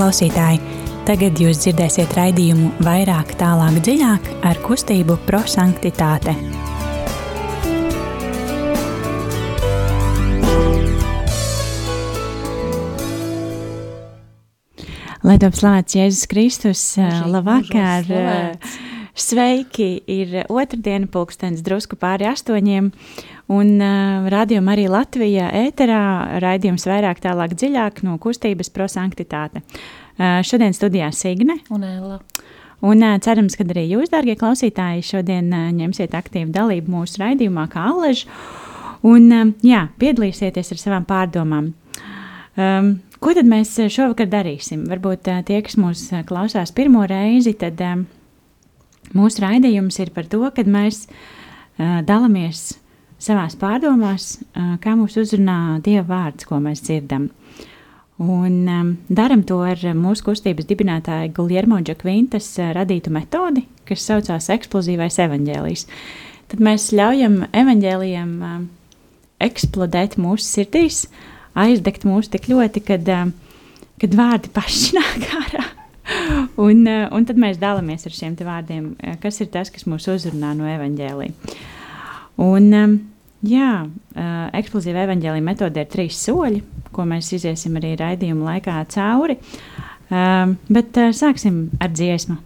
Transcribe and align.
klausītāji! 0.00 0.60
Tagad 1.04 1.40
jūs 1.42 1.58
dzirdēsiet 1.60 2.14
raidījumu 2.16 2.70
vairāk, 2.86 3.34
tālāk, 3.36 3.80
dziļāk 3.84 4.28
ar 4.48 4.60
kustību 4.64 5.18
prosanktitāte. 5.26 6.32
Lai 15.20 15.36
top 15.42 15.58
slavēts 15.58 15.98
Jēzus 15.98 16.30
Kristus, 16.32 16.84
labvakar! 17.28 18.08
Sveiki! 19.20 19.90
Ir 20.08 20.46
otrdiena, 20.48 21.10
pulkstenis 21.12 21.60
drusku 21.66 22.00
pāri 22.00 22.30
astoņiem, 22.30 22.88
un 23.50 23.72
uh, 23.82 24.28
rādījuma 24.30 24.74
arī 24.76 24.86
Latvijā 24.90 25.48
ēterā 25.64 26.02
raidījums 26.42 26.86
vairāk 26.88 27.22
tālāk 27.24 27.56
dziļāk 27.58 28.04
no 28.06 28.16
kustības 28.22 28.70
prosanktitāte. 28.74 29.64
Uh, 30.20 30.40
šodien 30.46 30.76
studijā 30.76 31.10
Signe 31.16 31.58
un 31.72 31.84
Ella. 31.86 32.20
Un 32.86 33.04
uh, 33.04 33.18
cerams, 33.20 33.58
ka 33.58 33.66
arī 33.66 33.88
jūs, 33.90 34.12
dārgie 34.12 34.38
klausītāji, 34.40 35.04
šodien 35.10 35.50
uh, 35.52 35.68
ņemsiet 35.76 36.14
aktīvu 36.16 36.54
dalību 36.54 36.94
mūsu 36.94 37.20
raidījumā 37.24 37.66
kā 37.72 37.90
Alež, 37.90 38.24
un 39.06 39.28
uh, 39.34 39.46
jā, 39.66 39.86
piedalīsieties 40.00 40.74
ar 40.76 40.84
savām 40.86 41.08
pārdomām. 41.08 41.72
Um, 42.56 42.98
Ko 43.20 43.34
tad 43.36 43.44
mēs 43.44 43.74
šovakar 43.92 44.30
darīsim? 44.32 44.86
Varbūt 44.88 45.28
tie, 45.44 45.58
kas 45.60 45.76
mūs 45.76 46.06
klausās 46.24 46.70
pirmo 46.72 47.02
reizi, 47.04 47.52
tad 47.60 47.76
um, 47.84 48.06
mūsu 49.12 49.42
raidījums 49.44 50.00
ir 50.00 50.08
par 50.16 50.24
to, 50.32 50.40
ka 50.56 50.64
mēs 50.64 51.02
uh, 51.04 52.00
dalāmies 52.08 52.79
savās 53.20 53.56
pārdomās, 53.60 54.32
uh, 54.40 54.74
kā 54.82 54.96
mūs 54.98 55.18
uzrunā 55.20 55.80
Dieva 55.84 56.06
vārds, 56.08 56.48
ko 56.48 56.60
mēs 56.62 56.84
dzirdam. 56.86 57.28
Un 58.20 58.56
um, 58.68 58.92
darām 59.08 59.46
to 59.48 59.62
ar 59.64 59.80
mūsu 59.96 60.26
kustības 60.26 60.68
dibinātāja 60.68 61.30
Guljermo 61.36 61.80
Džakvintas 61.84 62.52
uh, 62.58 62.74
radītu 62.76 63.12
metodi, 63.14 63.64
kas 63.88 64.04
saucās 64.08 64.50
eksplozīvais 64.52 65.20
evaņģēlijs. 65.24 65.86
Tad 66.50 66.62
mēs 66.66 66.90
ļaujam 66.96 67.44
evaņģēlijam 67.52 68.32
uh, 68.44 68.62
eksplodēt 69.40 70.18
mūsu 70.20 70.44
sirdīs, 70.44 71.04
uh, 71.06 71.28
aizdegt 71.58 72.06
mūs 72.06 72.30
tik 72.30 72.48
ļoti, 72.50 72.82
kad, 72.86 73.10
kad 74.00 74.16
vārdi 74.16 74.50
paši 74.54 74.94
nāk 74.98 75.28
ārā. 75.40 75.66
Un, 76.58 76.82
un 76.88 77.26
tad 77.26 77.38
mēs 77.38 77.60
dalāmies 77.60 78.06
ar 78.08 78.14
šiem 78.14 78.34
vārdiem, 78.34 78.94
kas 79.22 79.38
ir 79.44 79.50
tas, 79.52 79.70
kas 79.70 79.86
mūs 79.86 80.08
uzrunā 80.10 80.52
no 80.58 80.66
evaņģēlīja. 80.66 81.58
Un, 82.40 82.66
jā, 83.46 83.72
eksplozīva 84.60 85.06
evaņģēlīja 85.06 85.46
metode 85.46 85.84
ir 85.84 85.90
trīs 85.90 86.18
soļi, 86.26 86.62
ko 86.94 87.06
mēs 87.08 87.32
iziesim 87.36 87.78
arī 87.80 87.94
raidījuma 88.00 88.54
laikā 88.54 88.76
cauri. 88.92 89.38
Bet 90.10 91.02
sāksim 91.16 91.68
ar 91.80 91.92
dziesmu. 91.94 92.40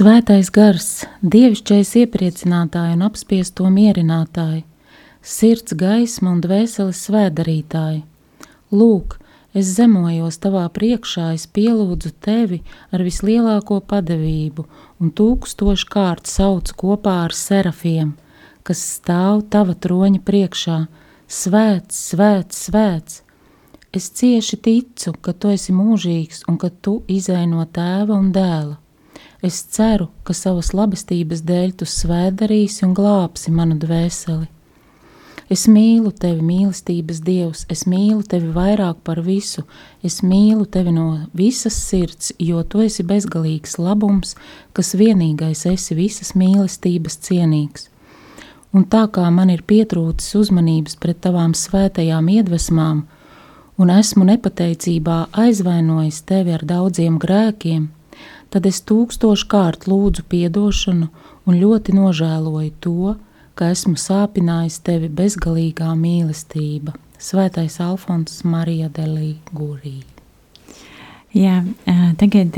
Svētais 0.00 0.48
gars, 0.48 0.84
dievišķais 1.20 1.90
iepriecinātāji 2.00 2.94
un 2.96 3.02
apspiesto 3.04 3.66
mierinātāji, 3.68 4.62
sirds 5.20 5.76
gaisma 5.76 6.30
un 6.32 6.38
dvēseles 6.40 7.02
svēdarītāji. 7.04 7.98
Lūk, 8.72 9.18
es 9.52 9.74
zemojos 9.76 10.40
tavā 10.40 10.64
priekšā, 10.72 11.34
es 11.36 11.44
pielūdzu 11.44 12.14
tevi 12.24 12.62
ar 12.88 13.04
vislielāko 13.04 13.82
padevību 13.92 14.64
un 15.04 15.12
tūkstošu 15.20 15.92
kārt 15.92 16.32
saucu 16.32 16.80
kopā 16.86 17.20
ar 17.26 17.36
serafiem, 17.36 18.16
kas 18.64 18.80
stāv 18.96 19.44
tava 19.52 19.76
troņa 19.76 20.24
priekšā. 20.24 20.82
Svēts, 21.28 22.06
svēts, 22.08 22.68
svēts! 22.70 23.24
Es 23.92 24.08
cieši 24.16 24.64
ticu, 24.64 25.18
ka 25.20 25.36
tu 25.36 25.52
esi 25.52 25.76
mūžīgs 25.76 26.46
un 26.48 26.56
ka 26.56 26.72
tu 26.72 27.02
izēj 27.04 27.50
no 27.52 27.68
tēva 27.68 28.16
un 28.16 28.32
dēla. 28.32 28.79
Es 29.42 29.62
ceru, 29.72 30.10
ka 30.24 30.36
savas 30.36 30.74
labestības 30.76 31.44
dēļ 31.48 31.76
tu 31.80 31.88
svēdarīsi 31.88 32.84
un 32.84 32.96
glābsi 32.96 33.52
manu 33.54 33.78
dvēseli. 33.80 34.48
Es 35.50 35.64
mīlu 35.66 36.12
tevi, 36.14 36.44
mīlestības 36.46 37.18
dievs, 37.26 37.64
es 37.74 37.80
mīlu 37.90 38.22
tevi 38.22 38.52
vairāk 38.54 39.00
par 39.02 39.18
visu, 39.26 39.64
es 40.06 40.20
mīlu 40.22 40.62
tevi 40.70 40.92
no 40.94 41.06
visas 41.34 41.74
sirds, 41.74 42.30
jo 42.38 42.62
tu 42.62 42.84
esi 42.84 43.02
bezgalīgs 43.02 43.74
labums, 43.82 44.36
kas 44.76 44.94
vienīgais 44.94 45.64
esi 45.66 45.96
visas 45.98 46.36
mīlestības 46.38 47.18
cienīgs. 47.26 47.88
Un 48.70 48.84
tā 48.86 49.08
kā 49.10 49.24
man 49.34 49.50
ir 49.50 49.64
pietrūcis 49.66 50.36
uzmanības 50.38 50.94
pret 51.02 51.18
tavām 51.26 51.56
svētajām 51.58 52.30
iedvesmām, 52.30 53.02
un 53.82 53.90
esmu 53.90 54.28
nepateicībā 54.30 55.18
aizvainojis 55.34 56.22
tevi 56.30 56.54
ar 56.54 56.62
daudziem 56.62 57.18
grēkiem, 57.18 57.88
tad 58.50 58.66
es 58.66 58.82
tūkstošu 58.82 59.48
kārt 59.50 59.86
lūdzu 59.90 60.24
piedošanu 60.28 61.08
un 61.46 61.58
ļoti 61.60 61.94
nožēloju 61.96 62.72
to, 62.84 63.14
ka 63.54 63.70
esmu 63.74 63.98
sāpinājis 64.00 64.80
tevi 64.86 65.10
bezgalīgā 65.12 65.90
mīlestība. 65.98 66.94
Svētais 67.20 67.76
Alfons 67.84 68.40
Marija 68.48 68.88
Delī 68.88 69.34
Gurī. 69.52 69.98
Jā, 71.36 71.60
tagad 72.18 72.56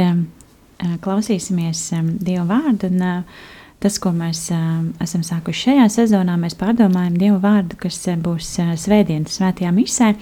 klausīsimies 1.02 1.80
Dieva 2.22 2.46
vārdu. 2.54 2.92
Un, 2.92 3.26
tas, 3.82 3.98
ko 3.98 4.12
mēs 4.14 4.44
esam 5.02 5.26
sākuši 5.26 5.66
šajā 5.66 5.88
sezonā, 5.96 6.38
mēs 6.38 6.54
pārdomājam 6.60 7.18
Dieva 7.18 7.40
vārdu, 7.42 7.80
kas 7.82 7.98
būs 8.22 8.54
svētdienas 8.84 9.40
svētajā 9.40 9.74
misē. 9.74 10.12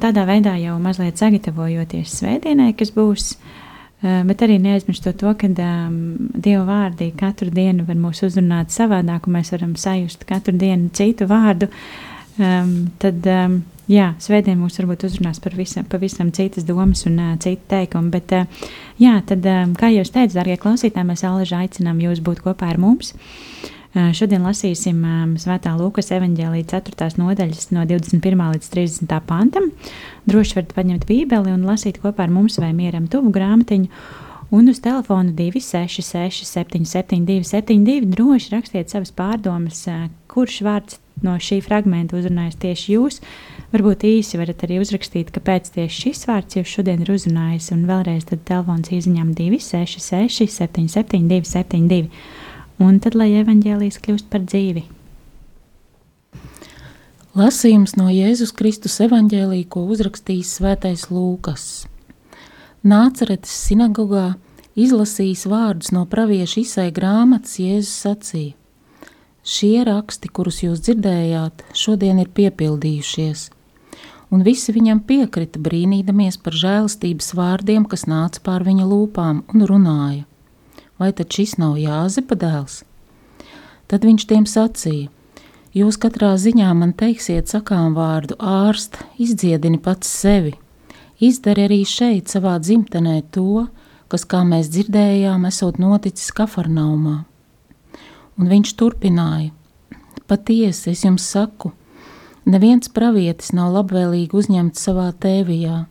Tādā 0.00 0.22
veidā 0.28 0.54
jau 0.62 0.78
mazliet 0.78 1.18
sagatavojoties 1.18 2.20
svētdienai, 2.20 2.70
kas 2.78 2.94
būs. 2.94 3.32
ā, 3.34 3.65
Bet 4.28 4.42
arī 4.44 4.58
neaizmirstot 4.62 5.16
to, 5.20 5.32
ka 5.38 5.48
um, 5.50 5.94
Dieva 6.32 6.64
vārdi 6.68 7.10
katru 7.16 7.50
dienu 7.50 7.86
var 7.88 7.96
mūs 7.98 8.22
uzrunāt 8.26 8.74
savādāk, 8.74 9.26
un 9.26 9.38
mēs 9.38 9.52
varam 9.54 9.72
sajust 9.80 10.26
katru 10.28 10.54
dienu 10.58 10.92
citu 10.94 11.28
vārdu. 11.30 11.70
Um, 12.36 12.90
tad, 13.02 13.24
um, 13.32 13.60
jā, 13.90 14.10
svētdien 14.20 14.60
mūs 14.60 14.76
varbūt 14.80 15.06
uzrunās 15.08 15.40
par 15.42 15.56
visam, 15.56 15.86
pavisam 15.88 16.30
citas 16.36 16.66
domas 16.68 17.06
un 17.08 17.16
uh, 17.18 17.36
citu 17.42 17.64
teikumu. 17.72 18.12
Bet, 18.12 18.36
uh, 18.36 18.68
jā, 19.00 19.16
tad, 19.26 19.46
um, 19.48 19.72
kā 19.78 19.90
jau 19.94 20.04
es 20.04 20.12
teicu, 20.14 20.36
darbie 20.36 20.58
klausītāji, 20.60 21.08
mēs 21.08 21.24
alaži 21.26 21.56
aicinām 21.62 22.04
jūs 22.04 22.20
būt 22.24 22.44
kopā 22.44 22.74
ar 22.74 22.82
mums. 22.82 23.14
Uh, 23.16 23.72
šodien 23.96 24.44
lasīsim 24.44 24.98
Svētā 25.40 25.72
Lūkas 25.78 26.10
evanģēlīja 26.12 26.66
4. 26.74 27.16
nodaļas 27.16 27.70
no 27.72 27.86
21. 27.88 28.42
līdz 28.52 28.68
30. 28.74 29.16
pantam. 29.24 29.70
Droši 30.28 30.58
varat 30.58 30.74
paņemt 30.76 31.06
bībeli 31.08 31.54
un 31.54 31.64
lasīt 31.64 32.02
kopā 32.02 32.26
ar 32.26 32.34
mums 32.34 32.58
vai 32.60 32.74
mieram 32.76 33.06
tuvu 33.08 33.32
grāmatiņu. 33.32 33.88
Un 34.54 34.68
uz 34.70 34.78
telefona 34.84 35.32
266, 35.34 36.44
772, 36.46 37.48
72 37.48 38.06
droši 38.12 38.52
rakstiet 38.52 38.92
savas 38.92 39.10
pārdomas, 39.16 39.80
kurš 40.30 40.60
vārds 40.62 41.00
no 41.24 41.34
šī 41.40 41.62
fragmenta 41.64 42.18
uzrunājas 42.18 42.58
tieši 42.62 42.94
jūs. 42.94 43.22
Varbūt 43.72 44.04
īsi 44.06 44.38
varat 44.38 44.62
arī 44.66 44.78
uzrakstīt, 44.84 45.32
kāpēc 45.34 45.72
tieši 45.74 46.02
šis 46.04 46.26
vārds 46.28 46.60
jūs 46.60 46.74
šodien 46.76 47.02
ir 47.02 47.14
uzrunājis. 47.16 47.72
Un 47.74 47.88
vēlreiz 47.88 48.28
tad 48.28 48.44
telefons 48.46 48.92
izziņām 48.92 49.32
266, 49.34 50.52
772, 50.60 51.48
72. 51.56 52.44
Un 52.82 52.98
tad, 53.00 53.14
lai 53.16 53.30
evaņģēlijas 53.40 54.00
kļūst 54.04 54.26
par 54.28 54.42
dzīvi. 54.44 54.84
Lasījums 57.36 57.94
no 57.96 58.06
Jēzus 58.08 58.52
Kristus 58.56 58.94
evaņģēlī, 59.04 59.62
ko 59.68 59.82
uzrakstījis 59.92 60.54
Svētais 60.58 61.06
Lūkas. 61.12 61.86
Nāceretes 62.86 63.52
sinagogā 63.66 64.34
izlasījis 64.76 65.46
vārdus 65.48 65.92
no 65.92 66.04
pravieša 66.08 66.60
Isai 66.62 66.86
grāmatas, 66.96 67.58
Jēzus 67.60 67.96
sacīja: 68.04 68.54
Šie 69.40 69.84
raksti, 69.88 70.28
kurus 70.28 70.62
jūs 70.64 70.84
dzirdējāt, 70.84 71.64
šodien 71.76 72.20
ir 72.20 72.32
piepildījušies. 72.36 73.50
Un 74.32 74.42
visi 74.44 74.72
viņam 74.76 75.00
piekrita, 75.08 75.60
brīnīdamies 75.62 76.40
par 76.42 76.56
žēlastības 76.56 77.32
vārdiem, 77.38 77.84
kas 77.88 78.08
nāca 78.10 78.42
pār 78.44 78.64
viņa 78.68 78.88
lūpām, 78.90 79.44
un 79.54 79.68
runāja: 79.70 80.24
Vai 80.96 81.12
tad 81.12 81.32
šis 81.32 81.58
nav 81.60 81.76
Jāzepa 81.76 82.38
dēls? 82.40 82.80
Tad 83.86 84.04
viņš 84.08 84.24
tiem 84.30 84.46
sacīja: 84.48 85.10
Jūs 85.76 85.98
katrā 86.00 86.32
ziņā 86.40 86.70
man 86.72 86.94
teiksiet 86.96 87.50
sakām 87.52 87.92
vārdu 87.98 88.38
ārst, 88.40 88.96
izdziedini 89.20 89.76
pats 89.82 90.08
sevi. 90.08 90.54
Izdari 91.20 91.66
arī 91.68 91.82
šeit, 91.84 92.32
savā 92.32 92.54
dzimtenē, 92.60 93.18
to, 93.32 93.66
kas, 94.08 94.24
kā 94.24 94.40
mēs 94.48 94.70
dzirdējām, 94.72 95.44
esot 95.48 95.76
noticis 95.80 96.32
Kafarnaumā. 96.32 97.18
Un 98.40 98.48
viņš 98.52 98.72
turpināja: 98.80 99.52
Patiesi, 100.26 100.94
es 100.94 101.04
jums 101.04 101.28
saku, 101.28 101.74
neviens 102.48 102.88
pravietis 102.88 103.52
nav 103.52 103.76
labvēlīgi 103.76 104.32
uzņemts 104.32 104.88
savā 104.88 105.10
tēvijā. 105.12 105.84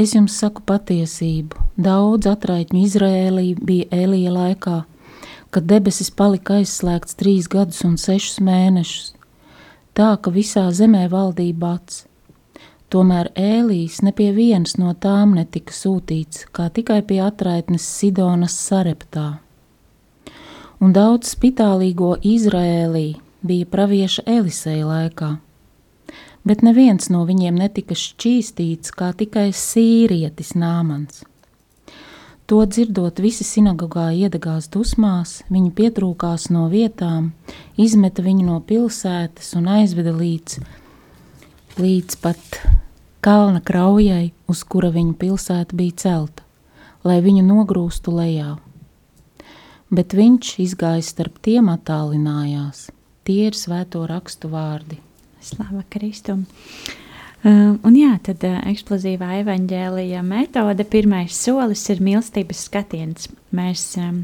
Es 0.00 0.14
jums 0.16 0.38
saku 0.40 0.62
patiesību. 0.64 1.58
Daudz 1.76 2.28
atraitņu 2.30 2.84
Izrēlī 2.86 3.48
bija 3.60 3.90
Elija 4.04 4.32
laikā, 4.32 4.78
kad 5.52 5.66
debesis 5.68 6.08
palika 6.10 6.56
aizslēgts 6.60 7.18
trīs 7.20 7.48
gadus 7.52 7.82
un 7.84 7.98
sešus 8.00 8.40
mēnešus. 8.40 9.12
Tā, 9.92 10.14
ka 10.16 10.32
visā 10.32 10.64
zemē 10.72 11.04
valdīja 11.12 11.58
bats. 11.60 12.06
Tomēr 12.92 13.28
Ēlijs 13.36 14.00
ne 14.04 14.12
pie 14.16 14.30
vienas 14.36 14.78
no 14.80 14.94
tām 14.96 15.36
netika 15.36 15.72
sūtīts, 15.76 16.46
kā 16.52 16.70
tikai 16.72 17.02
pie 17.08 17.20
atraitnes 17.24 17.84
Sidonas 17.84 18.56
sareptā. 18.56 19.26
Un 20.80 20.92
daudz 20.96 21.34
spitālīgo 21.36 22.14
Izrēlī 22.24 23.14
bija 23.44 23.68
pravieša 23.68 24.24
Eliseja 24.28 24.88
laikā, 24.88 25.34
bet 26.48 26.62
neviens 26.66 27.08
no 27.12 27.24
viņiem 27.28 27.58
netika 27.62 27.96
šķīstīts, 27.98 28.94
kā 28.94 29.12
tikai 29.16 29.50
sīrietis 29.56 30.54
nāmans. 30.58 31.22
To 32.50 32.64
dzirdot, 32.66 33.22
visi 33.22 33.46
sinagogā 33.46 34.10
iedegās 34.12 34.66
dusmās, 34.68 35.40
viņi 35.48 35.70
pietrūkās 35.78 36.50
no 36.52 36.66
vietām, 36.68 37.30
izmeta 37.80 38.24
viņu 38.24 38.48
no 38.50 38.58
pilsētas 38.66 39.54
un 39.56 39.70
aizveda 39.78 40.12
līdz 40.12 40.58
līdz 41.78 42.18
pat 42.20 42.58
kalna 43.24 43.62
kraujai, 43.64 44.32
uz 44.50 44.60
kura 44.68 44.90
viņa 44.92 45.14
pilsēta 45.20 45.76
bija 45.78 45.96
celta, 46.04 46.44
lai 47.06 47.20
viņu 47.24 47.46
nogrūstu 47.46 48.12
lejā. 48.12 48.56
Bet 49.92 50.16
viņš 50.16 50.52
izgāja 50.64 51.04
starp 51.04 51.38
tiem 51.44 51.70
attālinājās. 51.72 52.90
Tie 53.22 53.46
ir 53.48 53.56
svēto 53.56 54.02
rakstu 54.08 54.50
vārdi. 54.52 54.98
Slava 55.42 55.82
Kristum! 55.90 56.46
Uh, 57.42 57.74
un 57.82 57.96
jā, 57.98 58.12
tad 58.22 58.44
uh, 58.46 58.60
eksplozīvā 58.70 59.40
evaņģēlija 59.40 60.20
metode, 60.22 60.84
pirmais 60.86 61.34
solis 61.34 61.82
ir 61.90 61.98
mīlestības 62.04 62.60
skatiens. 62.68 63.26
Mēs 63.50 63.82
um, 63.98 64.20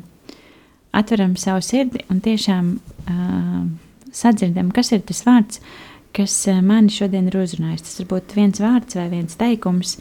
atveram 0.95 1.35
savu 1.35 1.65
sirdi 1.67 2.05
un 2.15 2.23
tiešām 2.23 2.71
uh, 2.79 3.65
sadzirdam, 4.15 4.71
kas 4.75 4.93
ir 4.95 5.03
tas 5.09 5.25
vārds, 5.27 5.59
kas 6.15 6.39
uh, 6.47 6.63
mani 6.63 6.95
šodien 6.95 7.27
ir 7.27 7.41
uzrunājis. 7.43 7.89
Tas 7.89 7.99
var 8.05 8.11
būt 8.15 8.39
viens 8.39 8.63
vārds 8.63 9.01
vai 9.01 9.09
viens 9.11 9.43
teikums. 9.43 9.99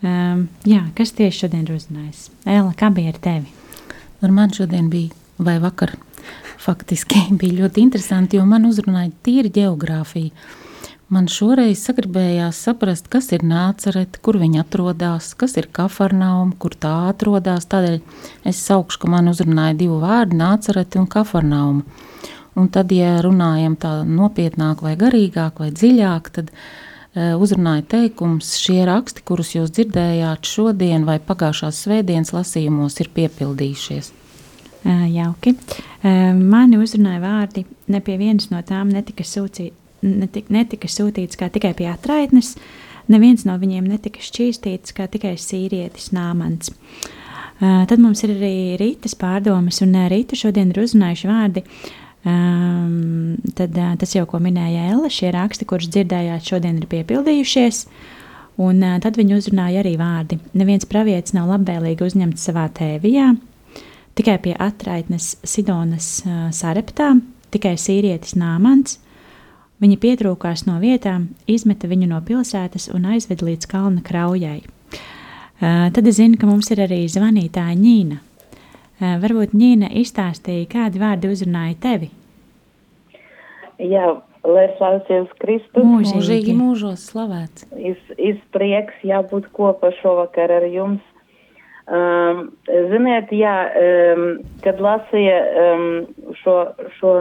Um, 0.00 0.46
jā, 0.64 0.86
kas 0.96 1.12
tieši 1.18 1.44
šodien 1.44 1.68
ir 1.68 1.76
uzrunājis? 1.76 2.30
Ēla, 2.48 2.72
kā 2.80 2.88
bija 2.96 3.12
ar 3.12 3.20
tevi? 3.28 3.52
Ar 4.24 4.32
mani 4.32 4.56
šodien 4.56 4.88
bija, 4.88 5.12
vai 5.36 5.58
vakar, 5.60 5.98
faktiski 6.62 7.26
bija 7.40 7.64
ļoti 7.64 7.84
interesanti, 7.84 8.38
jo 8.40 8.46
man 8.48 8.68
uzrunāja 8.68 9.12
tīri 9.24 9.52
geogrāfija. 9.54 10.32
Man 11.08 11.24
šoreiz 11.32 11.80
sagribējās 11.86 12.58
saprast, 12.66 13.06
kas 13.08 13.30
ir 13.32 13.40
nācerete, 13.48 14.20
kur 14.20 14.36
viņa 14.36 14.60
atrodas, 14.60 15.30
kas 15.40 15.54
ir 15.56 15.70
kafarnauma, 15.72 16.52
kur 16.60 16.74
tā 16.76 16.90
atrodas. 17.08 17.64
Tādēļ 17.72 17.96
es 18.50 18.60
saukšu, 18.66 19.00
ka 19.00 19.08
man 19.14 19.30
uzrunāja 19.32 19.78
divi 19.78 19.96
vārdi- 20.02 20.36
nācerete 20.42 21.00
un 21.00 21.08
kafarnauma. 21.08 22.04
Un 22.58 22.68
tad, 22.68 22.92
ja 22.92 23.22
runājam 23.24 23.78
tā 23.80 23.94
nopietnāk, 24.04 24.82
vai 24.84 24.96
garīgāk, 25.00 25.62
vai 25.62 25.70
dziļāk, 25.70 26.28
tad 26.28 26.52
uh, 26.52 27.40
uzrunāja 27.40 27.86
teikums, 27.88 28.52
šie 28.60 28.84
raksti, 28.84 29.24
kurus 29.24 29.54
jūs 29.56 29.72
dzirdējāt 29.72 30.44
šodien 30.44 31.08
vai 31.08 31.18
pagājušās 31.18 31.84
svētdienas 31.86 32.34
lasījumos, 32.36 33.00
ir 33.00 33.08
piepildījušies. 33.16 34.12
Uh, 34.86 35.08
jauki. 35.10 35.56
Uh, 35.98 36.30
mani 36.38 36.78
uzrunāja 36.78 37.18
vārdi, 37.24 37.64
ne 37.90 37.98
pie 38.04 38.14
vienas 38.20 38.52
no 38.52 38.60
tām 38.62 38.92
netika 38.94 39.26
sūcīta 39.26 39.74
netika, 40.02 40.52
netika 40.54 40.90
sūtīts 40.90 41.38
kā 41.38 41.48
tikai 41.52 41.72
pie 41.78 41.88
atraitnes, 41.90 42.54
neviens 43.10 43.44
no 43.48 43.56
viņiem 43.60 43.88
netika 43.88 44.22
šķīstīts 44.22 44.94
kā 44.96 45.08
tikai 45.10 45.36
sīrietis 45.40 46.12
nāmans. 46.16 46.72
Uh, 47.58 47.82
tad 47.90 47.98
mums 47.98 48.22
ir 48.22 48.36
arī 48.36 48.76
rītas 48.78 49.16
pārdomas, 49.18 49.80
un 49.82 49.96
uh, 49.96 50.06
rīta 50.10 50.38
šodien 50.38 50.70
ir 50.70 50.78
uzrunājuši 50.84 51.30
vārdi. 51.30 51.64
Um, 52.28 53.38
tad, 53.58 53.74
uh, 53.74 53.96
tas 53.98 54.14
jau, 54.14 54.24
ko 54.30 54.38
minēja 54.42 54.92
Ella, 54.92 55.10
šie 55.10 55.32
raksti, 55.34 55.66
kurus 55.66 55.90
dzirdējāt, 55.90 56.46
šodien 56.52 56.78
ir 56.78 56.86
piepildījušies. 56.90 57.82
Un 58.62 58.82
uh, 58.84 59.00
tad 59.02 59.18
viņi 59.18 59.38
uzrunāja 59.38 59.82
arī 59.82 59.96
vārdi. 59.98 60.38
Neviens 60.58 60.86
pravietis 60.86 61.34
nav 61.34 61.50
labvēlīgi 61.50 62.06
uzņemts 62.06 62.46
savā 62.46 62.68
tēvijā, 62.78 63.32
tikai 64.18 64.38
pie 64.42 64.54
atraitnes 64.58 65.36
Sidonas 65.46 66.08
sareptā, 66.56 67.12
tikai 67.54 67.76
sīrietis 67.78 68.34
nāmans, 68.38 68.98
Viņa 69.78 69.94
pietrūkās 70.02 70.64
no 70.66 70.80
vietām, 70.82 71.28
izmeta 71.46 71.86
viņu 71.86 72.08
no 72.10 72.18
pilsētas 72.26 72.88
un 72.90 73.04
aizveda 73.14 73.46
līdz 73.46 73.68
kalna 73.70 74.02
kraujai. 74.02 74.64
Tad 75.60 76.06
es 76.06 76.18
zinu, 76.18 76.38
ka 76.38 76.48
mums 76.50 76.70
ir 76.74 76.82
arī 76.82 77.04
zvanītāja 77.10 77.76
Ņīna. 77.78 78.18
Varbūt 79.22 79.54
Ņīna 79.54 79.92
izstāstīja, 80.00 80.66
kādi 80.72 81.02
vārdi 81.02 81.30
uzrunāja 81.30 81.76
tevi. 81.84 82.10
Jā, 83.78 84.16
lai 84.42 84.66
slavēts 84.80 85.38
Kristus. 85.38 85.86
Mūžīgi. 85.86 86.16
Mūžīgi 86.16 86.56
mūžos 86.58 87.06
slavēts. 87.12 87.68
Es, 87.78 88.02
es 88.18 88.42
prieks 88.54 88.98
jābūt 89.06 89.46
kopā 89.54 89.92
šovakar 90.00 90.56
ar 90.58 90.66
jums. 90.66 91.04
Um, 91.88 92.40
ziniet, 92.66 93.30
jā, 93.32 93.54
um, 93.72 94.24
kad 94.60 94.80
lasīja 94.84 95.36
um, 95.56 95.86
šo, 96.36 96.56
šo 96.98 97.12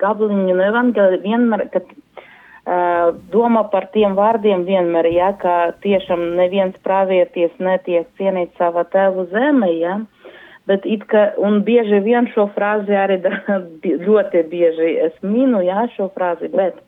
gabaliņu 0.00 0.54
no 0.56 0.64
evangelija, 0.70 1.20
vienmēr, 1.20 1.66
kad 1.74 1.90
uh, 1.92 3.10
domā 3.34 3.66
par 3.68 3.90
tiem 3.92 4.16
vārdiem 4.16 4.64
vienmēr, 4.64 5.10
jā, 5.12 5.28
ka 5.42 5.58
tiešām 5.84 6.24
neviens 6.38 6.80
pravieties 6.80 7.52
netiek 7.60 8.08
cienīt 8.16 8.56
savā 8.56 8.86
tēvu 8.88 9.26
zeme, 9.34 9.68
jā, 9.76 9.98
bet 10.70 10.88
it 10.88 11.04
kā, 11.12 11.34
un 11.36 11.60
bieži 11.68 12.00
vien 12.00 12.32
šo 12.32 12.48
frāzi 12.56 12.96
arī 12.96 13.20
da, 13.20 13.36
ļoti 14.08 14.46
bieži 14.48 14.94
es 15.10 15.20
minu, 15.20 15.60
jā, 15.66 15.90
šo 15.98 16.08
frāzi, 16.16 16.48
bet, 16.56 16.80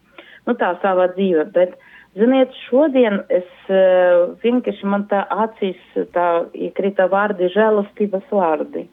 nu 0.49 0.57
tā 0.57 0.79
savā 0.81 1.13
dzīve, 1.13 1.51
bet, 1.53 1.77
uh, 1.77 1.92
Ziniet, 2.13 2.53
šodien 2.69 3.23
es 3.33 3.47
uh, 3.73 4.35
vienkārši 4.43 4.89
man 4.89 5.07
tā 5.09 5.23
acīs 5.33 5.79
tā 6.13 6.27
iekrita 6.53 7.07
vārdi 7.09 7.49
žēlastības 7.55 8.27
vārdi. 8.29 8.85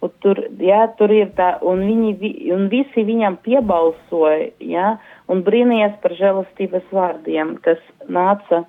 Un 0.00 0.12
tur, 0.22 0.40
jā, 0.62 0.78
tur 0.96 1.12
ir 1.12 1.34
tā, 1.36 1.50
un 1.66 1.82
viņi, 1.84 2.12
vi, 2.20 2.30
un 2.54 2.68
visi 2.72 3.02
viņam 3.04 3.36
piebalsoja, 3.44 4.52
jā, 4.64 4.94
un 5.28 5.42
brīnījās 5.44 5.98
par 6.00 6.14
žēlastības 6.16 6.86
vārdiem, 6.94 7.56
kas 7.66 7.82
nāca 8.08 8.62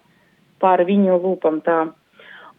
pār 0.60 0.84
viņu 0.90 1.22
lūpam 1.24 1.62
tā. 1.64 1.80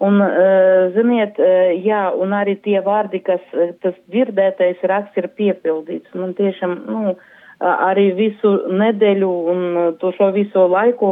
Un, 0.00 0.22
uh, 0.24 0.88
ziniet, 0.94 1.36
uh, 1.36 1.74
jā, 1.84 2.06
un 2.16 2.32
arī 2.32 2.56
tie 2.64 2.78
vārdi, 2.86 3.20
kas 3.26 3.44
tas 3.84 3.98
dzirdētais 4.08 4.80
raksts 4.88 5.20
ir 5.20 5.28
piepildīts. 5.36 6.16
Un 6.16 6.32
tiešām, 6.38 6.78
nu, 6.88 7.12
uh, 7.12 7.36
arī 7.60 8.10
visu 8.16 8.52
nedēļu 8.72 9.30
un 9.52 9.62
to 10.00 10.12
šo 10.16 10.30
visu 10.32 10.64
laiku 10.72 11.10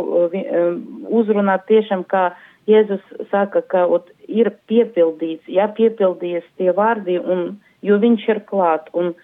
uzrunāt 1.20 1.66
tiešām, 1.68 2.04
kā 2.08 2.30
Jēzus 2.68 3.04
saka, 3.30 3.62
ka 3.64 3.86
ot, 3.88 4.10
ir 4.28 4.50
piepildīts, 4.68 5.48
jā, 5.48 5.68
piepildījies 5.76 6.44
tie 6.60 6.72
vārdi, 6.76 7.16
un, 7.16 7.56
jo 7.84 7.96
viņš 8.00 8.26
ir 8.28 8.42
klāt. 8.48 8.90
Un, 8.92 9.14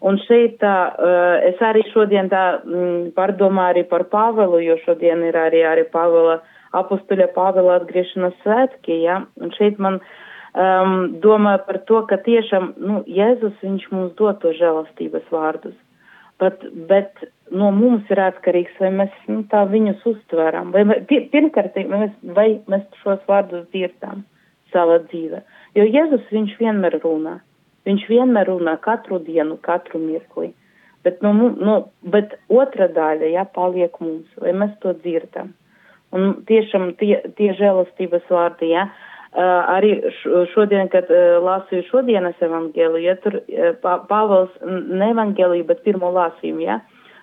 un 0.00 0.20
šeit 0.24 0.56
tā, 0.62 0.76
es 1.44 1.60
arī 1.60 1.84
šodien 1.92 2.30
tā 2.32 2.44
pārdomāju 3.16 3.74
arī 3.74 3.84
par 3.90 4.06
Pāvelu, 4.12 4.62
jo 4.64 4.78
šodien 4.84 5.26
ir 5.28 5.36
arī, 5.36 5.60
arī 5.68 5.84
Pāvela, 5.92 6.40
apustuļa 6.76 7.28
Pāvela 7.36 7.80
atgriešanās 7.82 8.36
svētki, 8.44 9.02
jā, 9.04 9.22
un 9.44 9.52
šeit 9.56 9.76
man 9.76 10.00
um, 10.00 10.96
domāju 11.20 11.66
par 11.68 11.82
to, 11.88 12.00
ka 12.08 12.16
tiešām, 12.24 12.72
nu, 12.80 13.02
Jēzus, 13.08 13.60
viņš 13.60 13.90
mums 13.92 14.16
dod 14.16 14.40
to 14.40 14.56
žēlastības 14.56 15.28
vārdus 15.32 15.76
bet, 16.42 16.64
bet 16.90 17.24
no 17.54 17.70
mums 17.74 18.08
ir 18.12 18.20
atkarīgs, 18.20 18.76
vai 18.82 18.92
mēs 19.00 19.16
nu, 19.30 19.42
tā 19.50 19.64
viņus 19.70 20.04
uztveram, 20.12 20.72
vai 20.74 20.84
pirmkārt, 21.08 21.76
vai 21.76 22.02
mēs, 22.04 22.14
vai 22.36 22.46
mēs 22.70 22.86
šos 23.02 23.22
vārdus 23.28 23.66
dzirdam 23.72 24.24
savā 24.74 25.00
dzīvē. 25.06 25.42
Jo 25.78 25.86
Jēzus 25.86 26.30
viņš 26.32 26.56
vienmēr 26.60 26.98
runā, 27.04 27.38
viņš 27.88 28.06
vienmēr 28.10 28.50
runā 28.50 28.76
katru 28.82 29.20
dienu, 29.22 29.58
katru 29.62 30.00
mirkli. 30.02 30.52
Bet, 31.06 31.20
no, 31.22 31.30
no, 31.54 31.76
bet 32.02 32.34
otra 32.50 32.88
daļa, 32.90 33.28
jā, 33.30 33.44
paliek 33.54 33.94
mums, 34.02 34.26
vai 34.42 34.56
mēs 34.58 34.72
to 34.82 34.96
dzirdam. 35.04 35.52
Un 36.16 36.40
tiešām 36.48 36.96
tie, 36.98 37.20
tie 37.38 37.52
žēlastības 37.58 38.26
vārdi, 38.32 38.72
Uh, 38.74 39.15
arī 39.36 39.92
šodien, 40.54 40.88
kad 40.92 41.10
lasīju 41.44 41.86
šodienas 41.90 42.38
evangēliju, 42.40 43.04
ja 43.04 43.16
tur 43.20 43.38
Pāvils 43.82 44.52
ne 44.64 45.10
evangēliju, 45.12 45.66
bet 45.68 45.84
pirmo 45.84 46.10
lasījumu, 46.14 46.64
ja, 46.64 46.80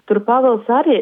tur 0.09 0.21
Pāvils 0.27 0.69
arī 0.69 0.99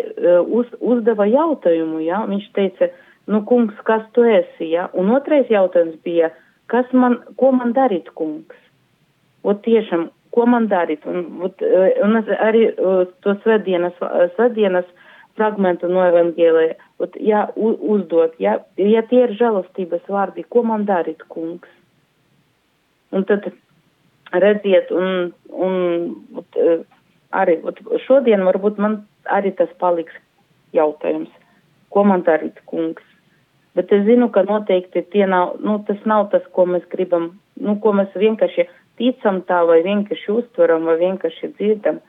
uz, 0.48 0.72
uzdeva 0.80 1.28
jautājumu, 1.28 2.00
ja, 2.06 2.24
viņš 2.30 2.48
teica, 2.56 2.90
nu, 3.28 3.44
kungs, 3.48 3.76
kas 3.88 4.06
tu 4.16 4.24
esi, 4.24 4.72
ja, 4.72 4.88
un 4.94 5.12
otrais 5.16 5.52
jautājums 5.52 6.00
bija, 6.06 6.32
kas 6.72 6.88
man, 6.94 7.20
ko 7.38 7.52
man 7.56 7.76
darīt, 7.76 8.10
kungs? 8.16 8.56
Ot 9.44 9.64
tiešām, 9.66 10.10
ko 10.32 10.46
man 10.48 10.68
darīt? 10.72 11.06
Un, 11.10 11.26
ot, 11.44 11.64
un 12.06 12.20
es 12.22 12.30
arī 12.40 12.68
to 13.26 13.36
svētdienas, 13.44 13.98
svētdienas 14.38 14.88
fragmentu 15.40 15.90
no 15.92 16.04
evangēlija, 17.02 17.28
ja 17.28 17.50
uzdot, 17.56 18.34
ja, 18.40 18.60
ja 18.78 19.02
tie 19.02 19.26
ir 19.26 19.36
žēlastības 19.40 20.08
vārdi, 20.10 20.44
ko 20.50 20.64
man 20.64 20.86
darīt, 20.86 21.22
kungs? 21.30 21.70
Un 23.12 23.26
tad 23.26 23.52
redziet, 24.32 24.92
un, 24.92 25.34
un 25.52 26.16
ot, 26.36 26.60
arī 27.32 27.60
ot, 27.64 27.80
šodien 28.06 28.44
varbūt 28.46 28.78
man 28.78 29.06
arī 29.26 29.52
tas 29.52 29.70
paliks 29.80 30.14
jautājums, 30.74 31.30
ko 31.90 32.04
man 32.04 32.24
darīt, 32.24 32.62
kungs? 32.66 33.04
Bet 33.76 33.92
es 33.92 34.06
zinu, 34.06 34.30
ka 34.30 34.44
noteikti 34.44 35.02
tie 35.12 35.26
nav, 35.26 35.58
nu, 35.64 35.80
tas 35.88 36.00
nav 36.06 36.30
tas, 36.32 36.44
ko 36.52 36.66
mēs 36.66 36.84
gribam, 36.92 37.40
nu, 37.60 37.78
ko 37.80 37.94
mēs 37.96 38.12
vienkārši 38.16 38.68
ticam 39.00 39.42
tā 39.48 39.64
vai 39.66 39.82
vienkārši 39.84 40.32
uztveram 40.32 40.86
vai 40.86 40.98
vienkārši 41.00 41.54
dzirdam. 41.56 42.02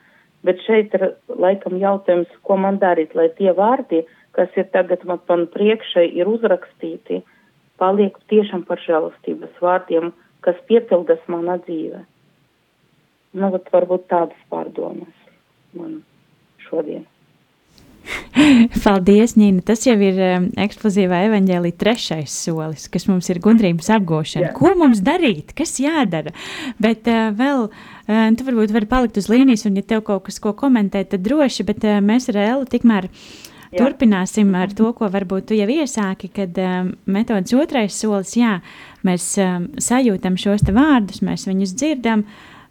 Bet 0.42 0.58
šeit 0.66 0.94
ir 0.98 1.12
laikam 1.38 1.78
jautājums, 1.78 2.26
ko 2.42 2.56
man 2.58 2.80
darīt, 2.82 3.14
lai 3.14 3.28
tie 3.38 3.52
vārdi, 3.54 4.02
kas 4.36 4.56
ir 4.56 4.68
tagad 4.74 5.04
man, 5.08 5.20
man 5.28 5.46
priekšai, 5.52 6.06
ir 6.18 6.30
uzrakstīti, 6.30 7.22
paliek 7.80 8.16
tiešām 8.32 8.64
par 8.68 8.80
žēlastības 8.84 9.60
vārdiem, 9.62 10.12
kas 10.44 10.58
piepildas 10.68 11.22
manā 11.30 11.58
dzīvē. 11.66 12.02
Nu, 13.38 13.48
varbūt 13.72 14.10
tādas 14.12 14.48
pārdomas 14.52 15.32
man 15.76 16.02
šodien. 16.66 17.06
Paldies, 18.82 19.36
Nīna. 19.38 19.62
Tas 19.66 19.84
jau 19.86 19.94
ir 20.02 20.18
um, 20.26 20.48
eksplozīvā 20.60 21.20
evaņģēlī 21.28 21.70
trešais 21.78 22.34
solis, 22.44 22.88
kas 22.92 23.06
mums 23.08 23.28
ir 23.30 23.40
gudrības 23.44 23.92
apgūšana. 23.94 24.48
Jā. 24.48 24.54
Ko 24.56 24.72
mums 24.78 25.02
darīt? 25.04 25.54
Kas 25.56 25.76
jādara? 25.80 26.34
Bet 26.82 27.08
uh, 27.10 27.30
vēl, 27.38 27.68
uh, 27.68 28.26
tu 28.36 28.48
varbūt 28.48 28.74
vari 28.74 28.90
palikt 28.90 29.20
uz 29.22 29.30
līnijas, 29.30 29.66
un 29.68 29.78
ja 29.78 29.86
tev 29.86 30.02
kaut 30.08 30.26
kas 30.26 30.42
ko 30.42 30.54
komentēt, 30.58 31.12
tad 31.14 31.24
droši, 31.26 31.68
bet 31.68 31.86
uh, 31.86 32.00
mēs 32.04 32.28
ar 32.32 32.40
Elu 32.42 32.68
tikmēr 32.72 33.08
Jā. 33.72 33.86
turpināsim 33.86 34.50
ar 34.58 34.72
to, 34.76 34.90
ko 34.92 35.08
varbūt 35.08 35.46
tu 35.48 35.56
jau 35.56 35.66
iesāki, 35.72 36.28
kad 36.36 36.58
um, 36.60 36.90
metodas 37.08 37.54
otrais 37.56 37.96
solis, 37.96 38.34
jā, 38.36 38.58
mēs 39.06 39.30
um, 39.40 39.70
sajūtam 39.80 40.36
šos 40.40 40.66
te 40.66 40.74
vārdus, 40.76 41.22
mēs 41.24 41.46
viņus 41.48 41.72
dzirdam, 41.80 42.26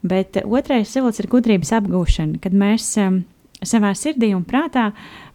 bet 0.06 0.38
otrais 0.46 0.94
solis 0.94 1.18
ir 1.24 1.30
gudrības 1.32 1.74
apgūšana, 1.80 2.38
kad 2.44 2.54
mēs 2.54 2.92
um, 3.02 3.24
savā 3.66 3.96
sirdī 3.98 4.30
un 4.38 4.46
prātā 4.46 4.92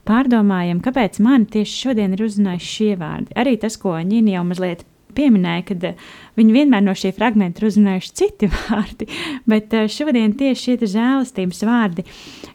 pārdomājam, 0.06 0.78
kāpēc 0.84 1.18
man 1.26 1.48
tieši 1.50 1.80
šodien 1.88 2.14
ir 2.14 2.22
uzrunājuši 2.28 2.74
šie 2.76 2.92
vārdi. 3.00 3.34
Arī 3.34 3.56
tas, 3.58 3.74
ko 3.82 3.96
Ņīna 3.98 4.36
jau 4.36 4.44
mazliet 4.46 4.86
pieminēja, 5.18 5.64
kad 5.72 5.86
uh, 5.90 6.10
viņi 6.38 6.54
vienmēr 6.60 6.84
no 6.86 6.94
šī 6.94 7.10
fragmenta 7.16 7.58
ir 7.58 7.72
uzrunājuši 7.72 8.14
citi 8.22 8.52
vārdi, 8.54 9.10
bet 9.50 9.74
uh, 9.74 9.90
šodien 9.90 10.38
tieši 10.38 10.76
šie 10.76 10.92
žēlastības 10.94 11.66
vārdi. 11.66 12.06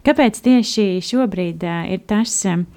Kāpēc 0.08 0.40
tieši 0.48 0.94
šobrīd 1.12 1.68
uh, 1.68 1.92
ir 1.92 2.08
tas? 2.08 2.40
Um, 2.48 2.70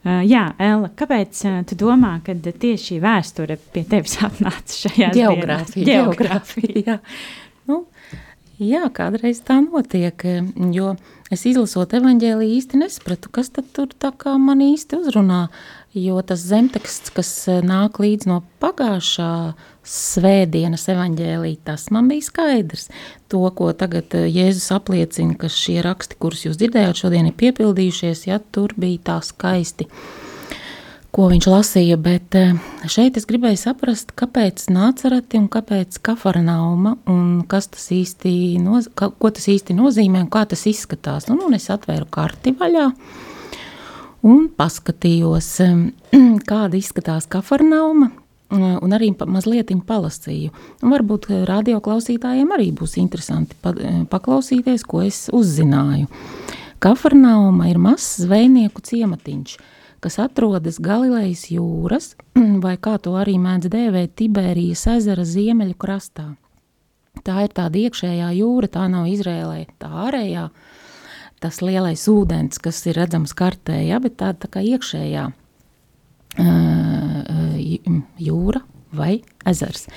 Uh, 0.00 0.22
jā, 0.24 0.46
Ella, 0.56 0.88
kāpēc 0.96 1.42
uh, 1.44 1.60
tu 1.68 1.76
domā, 1.76 2.14
ka 2.24 2.32
tieši 2.32 2.86
šī 2.86 2.98
vēsture 3.04 3.58
pie 3.74 3.84
tevis 3.88 4.16
atnāca 4.28 4.78
šajā 4.86 5.10
Geogrāfija, 5.16 5.86
geogrāfija. 5.90 6.84
Jā. 6.86 6.98
Nu, 7.68 7.82
jā, 8.56 8.86
kādreiz 8.96 9.42
tā 9.44 9.58
notiek, 9.64 10.24
jo 10.72 10.94
es 11.30 11.44
izlasot 11.46 11.92
evaņģēliju 12.00 12.56
īsti 12.56 12.80
nesapratu, 12.80 13.28
kas 13.34 13.52
tad 13.54 13.68
tur 13.76 13.92
tā 13.92 14.12
kā 14.16 14.38
man 14.40 14.64
īsti 14.64 15.02
uzrunā, 15.02 15.44
jo 15.94 16.22
tas 16.22 16.42
zemteksts, 16.46 17.10
kas 17.14 17.30
eh, 17.50 17.60
nāk 17.66 17.98
līdz 18.02 18.28
no 18.30 18.40
pagājušā 18.62 19.30
svētdienas 19.90 20.86
evaņģēlī, 20.92 21.56
tas 21.66 21.88
man 21.94 22.10
bija 22.10 22.28
skaidrs. 22.28 22.88
To, 23.32 23.42
ko 23.56 23.72
tagad 23.74 24.14
eh, 24.18 24.28
Jēzus 24.30 24.70
apliecina, 24.76 25.34
ka 25.40 25.50
šie 25.50 25.80
raksti, 25.86 26.18
kurus 26.22 26.46
jūs 26.46 26.58
dzirdējāt 26.60 27.04
šodien, 27.04 27.30
ir 27.30 27.38
piepildījušies, 27.40 28.26
ja 28.30 28.40
tur 28.52 28.76
bija 28.78 29.06
tā 29.12 29.20
skaisti 29.26 29.90
ko 31.10 31.26
viņš 31.30 31.46
lasīja, 31.50 31.96
bet 31.98 32.36
eh, 32.38 32.52
šeit 32.90 33.18
es 33.18 33.26
gribēju 33.28 33.58
saprast, 33.58 34.14
kāpēc 34.18 34.68
Nācerati 34.70 35.40
un 35.40 35.48
kāpēc 35.50 35.98
Kafarnauma 36.06 36.96
un 37.10 37.40
kas 37.50 37.66
tas 37.74 37.88
īsti, 37.94 38.32
noz, 38.62 38.88
ko 38.94 39.32
tas 39.34 39.48
īsti 39.50 39.74
nozīmē 39.74 40.22
un 40.22 40.30
kā 40.30 40.44
tas 40.50 40.62
izskatās. 40.70 41.26
Un, 41.32 41.42
un 41.46 41.58
es 41.58 41.66
atvēru 41.72 42.06
karti 42.14 42.54
vaļā 42.54 42.86
un 44.26 44.48
paskatījos, 44.56 45.48
kāda 46.50 46.78
izskatās 46.78 47.28
Kafarnauma, 47.30 48.10
un 48.50 48.94
arī 48.94 49.12
mazliet 49.26 49.72
palasīju. 49.86 50.50
Un 50.82 50.94
varbūt 50.94 51.30
radio 51.48 51.80
klausītājiem 51.80 52.50
arī 52.54 52.70
būs 52.74 52.96
interesanti 52.98 53.56
pa, 53.62 53.74
paklausīties, 54.10 54.84
ko 54.84 55.04
es 55.06 55.28
uzzināju. 55.32 56.08
Kafarnauma 56.80 57.68
ir 57.68 57.78
mazs 57.78 58.22
zvejnieku 58.24 58.80
ciematiņš, 58.80 59.56
kas 60.00 60.18
atrodas 60.22 60.80
Galilejas 60.80 61.46
jūras, 61.52 62.14
vai 62.64 62.76
kā 62.80 62.96
to 62.98 63.14
arī 63.20 63.36
mēdz 63.40 63.70
dēvēt 63.72 64.16
Tibērijas 64.18 64.86
ezera 64.96 65.26
ziemeļu 65.28 65.76
krastā. 65.78 66.30
Tā 67.26 67.42
ir 67.44 67.52
tāda 67.52 67.76
iekšējā 67.76 68.30
jūra, 68.38 68.70
tā 68.72 68.86
nav 68.88 69.08
Izrēlē, 69.10 69.66
tā 69.82 69.90
ārējā, 70.06 70.46
tas 71.40 71.60
lielais 71.64 72.02
ūdens, 72.10 72.60
kas 72.62 72.82
ir 72.86 72.98
redzams 73.00 73.32
kartē, 73.36 73.80
ja, 73.86 74.00
bet 74.02 74.18
tāda 74.20 74.44
tā 74.44 74.48
kā 74.56 74.60
iekšējā 74.64 75.24
uh, 75.30 75.34
jūra 78.20 78.60
vai 78.92 79.22
ezers. 79.48 79.88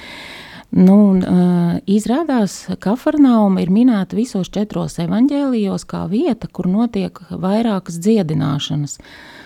Nu, 0.73 0.95
un, 1.12 1.19
uh, 1.21 1.75
izrādās, 1.86 2.63
ka 2.65 2.79
Kafarnauma 2.89 3.62
ir 3.62 3.69
minēta 3.69 4.17
visos 4.17 4.49
četros 4.49 4.97
evaņģēlijos 5.03 5.86
kā 5.86 6.08
vieta, 6.10 6.49
kur 6.49 6.65
notiek 6.65 7.19
vairākas 7.29 7.99
dziedināšanas. 8.01 8.97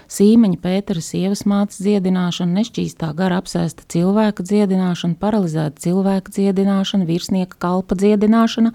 Sīmeņa 0.08 0.60
Pētera 0.64 1.04
sievas 1.04 1.44
mātes 1.44 1.82
dziedināšana, 1.84 2.62
nešķīstā 2.62 3.12
gara 3.18 3.42
apsēsta 3.42 3.84
cilvēka 3.92 4.46
dziedināšana, 4.48 5.20
paralizēta 5.20 5.84
cilvēka 5.84 6.32
dziedināšana, 6.32 7.10
virsnieka 7.10 7.60
kalpa 7.60 8.00
dziedināšana. 8.00 8.72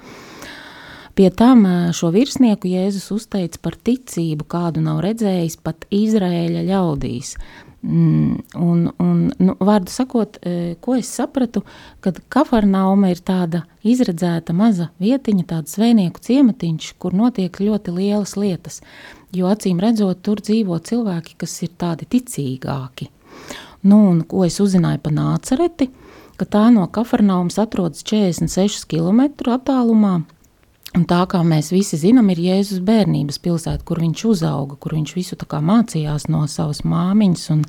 Pie 1.15 1.29
tam 1.37 1.67
šo 1.93 2.09
virsnieku 2.15 2.71
Jēzus 2.71 3.11
uzteica 3.13 3.61
par 3.61 3.77
ticību, 3.77 4.47
kādu 4.49 4.81
nav 4.85 5.03
redzējis 5.05 5.59
pat 5.61 5.85
Izraēļa 5.93 6.65
ļaudīs. 6.71 7.35
Mm, 7.83 8.39
un, 8.63 8.85
un, 9.03 9.23
nu, 9.43 9.55
vārdu 9.59 9.91
sakot, 9.91 10.39
ko 10.81 10.95
es 10.95 11.09
sapratu, 11.11 11.65
kad 12.01 12.21
Kafarnauma 12.31 13.11
ir 13.11 13.19
tāda 13.27 13.65
izredzēta 13.83 14.55
maza 14.55 14.93
vietiņa, 15.03 15.47
tāds 15.51 15.75
zvejnieku 15.75 16.23
ciematiņš, 16.23 16.93
kur 17.03 17.17
notiek 17.19 17.59
ļoti 17.59 17.97
lielas 17.97 18.37
lietas, 18.39 18.81
jo 19.35 19.51
acīm 19.51 19.83
redzot, 19.83 20.23
tur 20.23 20.41
dzīvo 20.41 20.79
cilvēki, 20.79 21.35
kas 21.43 21.57
ir 21.67 21.75
tādi 21.77 22.07
ticīgāki. 22.07 23.11
Nu, 23.83 23.99
un 24.13 24.23
ko 24.31 24.47
es 24.47 24.61
uzzināju 24.63 25.03
pa 25.03 25.11
nācereti, 25.11 25.91
ka 26.39 26.47
tā 26.47 26.69
no 26.71 26.87
Kafarnaumas 26.87 27.59
atrodas 27.59 28.07
46 28.07 28.87
km 28.87 29.27
attālumā, 29.57 30.21
Un 30.93 31.07
tā 31.09 31.23
kā 31.31 31.41
mēs 31.47 31.71
visi 31.73 31.97
zinām, 31.97 32.29
ir 32.35 32.41
Jēzus 32.43 32.83
bērnības 32.85 33.39
pilsēta, 33.41 33.81
kur 33.89 34.03
viņš 34.03 34.25
uzauga, 34.29 34.77
kur 34.77 34.93
viņš 34.99 35.15
visu 35.17 35.39
mācījās 35.41 36.29
no 36.29 36.45
savas 36.47 36.83
māmiņas 36.85 37.45
un, 37.55 37.63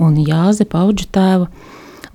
un 0.00 0.16
Jāze 0.16 0.64
Paudža 0.64 1.08
tēva. 1.12 1.50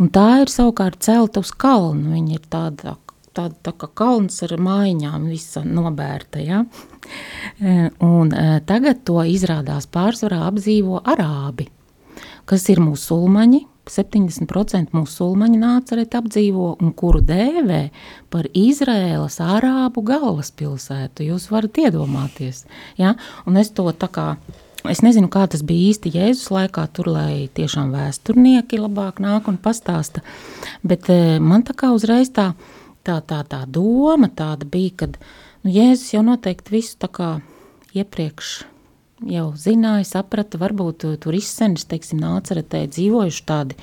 Un 0.02 0.10
tā 0.14 0.42
ir 0.42 0.50
savukārt 0.50 1.02
celta 1.06 1.42
uz 1.42 1.52
kalnu. 1.54 2.16
Viņa 2.16 2.34
ir 2.34 2.50
tāda, 2.50 2.96
tāda 3.38 3.54
tā 3.62 3.74
kā 3.78 3.90
kalns 3.94 4.42
ar 4.46 4.58
mājiņām, 4.58 5.30
visa 5.30 5.62
nobērta. 5.66 6.42
Ja? 6.42 6.64
Un 8.02 8.34
e, 8.34 8.60
tagad 8.66 9.06
to 9.06 9.22
izrādās 9.22 9.86
pārsvarā 9.86 10.44
apdzīvo 10.50 11.02
arābi, 11.06 11.70
kas 12.50 12.66
ir 12.74 12.82
musulmaņi, 12.82 13.66
70% 13.92 14.96
musulmaņu 14.96 15.60
nācereti 15.62 16.20
apdzīvo 16.20 16.70
un 16.84 16.94
kuru 16.98 17.22
dēvē 17.26 17.82
par 18.34 18.48
Izraēlas 18.58 19.40
arābu 19.44 20.04
galvaspilsētu. 20.08 21.28
Jūs 21.32 21.50
varat 21.54 21.80
iedomāties. 21.86 22.66
Ja? 23.00 23.16
Un 23.48 23.60
es 23.62 23.72
to 23.76 23.88
tā 23.92 24.10
kā, 24.14 24.28
es 24.88 25.04
nezinu, 25.06 25.32
kā 25.34 25.48
tas 25.52 25.66
bija 25.68 25.92
īsti 25.92 26.14
Jēzus 26.16 26.52
laikā, 26.54 26.88
tur, 26.94 27.12
lai 27.16 27.50
tiešām 27.58 27.92
vēsturnieki 27.96 28.82
labāk 28.84 29.22
nāk 29.24 29.50
un 29.52 29.60
pastāsta, 29.62 30.24
bet 30.84 31.12
eh, 31.14 31.38
man 31.44 31.66
tā 31.68 31.76
kā 31.78 31.92
uzreiz 31.96 32.32
tā, 32.36 32.52
tā, 33.08 33.20
tā, 33.26 33.44
tā 33.48 33.64
doma 33.66 34.30
tāda 34.30 34.68
bija, 34.70 35.04
kad 35.04 35.22
nu, 35.64 35.72
Jēzus 35.72 36.16
jau 36.16 36.26
noteikti 36.28 36.80
visu 36.80 36.98
tā 37.02 37.12
kā 37.12 37.36
iepriekš 37.98 38.58
jau 39.26 39.48
zināja, 39.58 40.06
saprata, 40.06 40.60
varbūt 40.62 41.08
tur 41.24 41.38
izsenis, 41.38 41.88
teiksim, 41.90 42.20
nāceretē 42.22 42.84
dzīvojuši 42.92 43.44
tādi, 43.48 43.78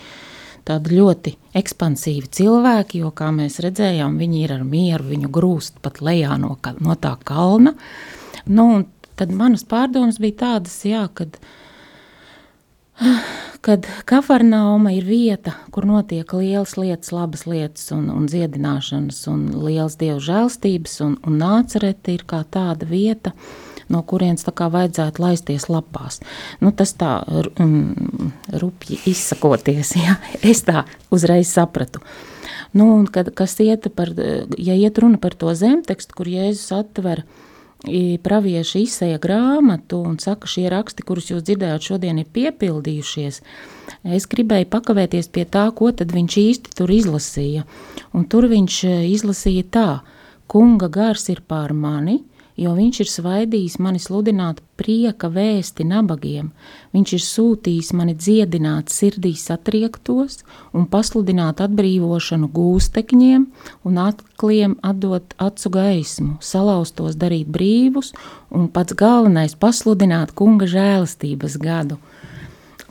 tādi 0.68 0.98
ļoti 0.98 1.34
ekspansīvi 1.58 2.30
cilvēki, 2.38 3.02
jo, 3.02 3.10
kā 3.16 3.30
mēs 3.34 3.60
redzējām, 3.64 4.18
viņi 4.20 4.44
ir 4.44 4.56
ar 4.58 4.64
mieru, 4.68 5.10
viņu 5.10 5.32
grūst 5.34 5.80
pat 5.84 6.00
lejā 6.04 6.38
no, 6.40 6.54
no 6.80 6.96
tā 7.00 7.16
kalna. 7.26 7.74
Nu, 8.46 8.68
un 8.78 8.86
tad 9.18 9.34
manas 9.34 9.66
pārdomas 9.66 10.20
bija 10.22 10.40
tādas, 10.44 10.78
jā, 10.86 11.04
kad, 11.14 11.36
kad 13.66 13.90
Kafarnauma 14.08 14.94
ir 14.94 15.04
vieta, 15.08 15.56
kur 15.74 15.88
notiek 15.88 16.30
lielas 16.38 16.78
lietas, 16.78 17.12
labas 17.16 17.44
lietas 17.50 17.90
un, 17.96 18.08
un 18.14 18.30
dziedināšanas 18.30 19.20
un 19.32 19.46
liels 19.66 19.98
dievu 20.00 20.22
žēlstības, 20.22 20.98
un, 21.04 21.20
un 21.26 21.38
nācerete 21.42 22.14
ir 22.14 22.26
kā 22.30 22.44
tāda 22.54 22.88
vieta, 22.88 23.34
uh, 23.34 23.63
no 23.92 24.02
kurienes 24.02 24.46
vajadzētu 24.46 25.22
laisties 25.22 25.68
lapās. 25.68 26.20
Nu, 26.60 26.72
tas 26.72 26.94
tā 26.98 27.16
um, 27.60 28.32
rupji 28.52 29.00
izsakoties, 29.10 29.94
ja 30.04 30.18
es 30.42 30.64
tā 30.66 30.84
uzreiz 31.14 31.52
sapratu. 31.52 32.02
Nu, 32.74 33.04
kad, 33.12 33.30
kas 33.38 33.54
iet 33.62 33.86
par, 33.94 34.10
ja 34.58 34.74
iet 34.74 34.98
runa 34.98 35.18
par 35.22 35.36
to 35.38 35.52
zemtekstu, 35.54 36.16
kur 36.18 36.30
Jēzus 36.30 36.72
atver 36.74 37.22
pravieša 38.24 38.80
izsēja 38.80 39.18
grāmatu 39.20 40.00
un 40.08 40.16
saka, 40.18 40.48
šie 40.48 40.70
raksti, 40.72 41.04
kurus 41.04 41.30
jūs 41.30 41.44
dzirdējāt 41.44 41.84
šodien, 41.90 42.18
ir 42.18 42.30
piepildījušies. 42.32 43.42
Es 44.16 44.26
gribēju 44.26 44.70
pakavēties 44.72 45.28
pie 45.28 45.44
tā, 45.44 45.68
ko 45.76 45.92
tad 45.92 46.12
viņš 46.12 46.36
īsti 46.40 46.74
tur 46.78 46.90
izlasīja. 46.90 47.64
Un 48.16 48.24
tur 48.24 48.48
viņš 48.48 48.80
izlasīja 49.12 49.64
tā, 49.70 49.88
kunga 50.48 50.88
gars 50.88 51.28
ir 51.28 51.44
pār 51.46 51.74
mani, 51.76 52.22
jo 52.56 52.74
viņš 52.76 53.00
ir 53.02 53.10
svaidījis 53.10 53.78
mani 53.82 54.00
sludināt 54.02 54.60
prieka 54.78 55.30
vēsti 55.32 55.86
nabagiem. 55.88 56.50
Viņš 56.94 57.14
ir 57.16 57.24
sūtījis 57.26 57.92
mani 57.98 58.14
dziedināt 58.18 58.92
sirdī 58.94 59.34
satriektos 59.38 60.42
un 60.74 60.86
pasludināt 60.90 61.62
atbrīvošanu 61.64 62.50
gūstekņiem 62.54 63.46
un 63.84 64.00
atkliem 64.02 64.78
atdot 64.86 65.34
acu 65.42 65.74
gaismu, 65.74 66.36
salauztos 66.40 67.18
darīt 67.18 67.50
brīvus 67.50 68.12
un 68.54 68.68
pats 68.70 68.94
galvenais 68.98 69.58
pasludināt 69.58 70.34
kunga 70.38 70.70
žēlastības 70.70 71.58
gadu. 71.62 71.98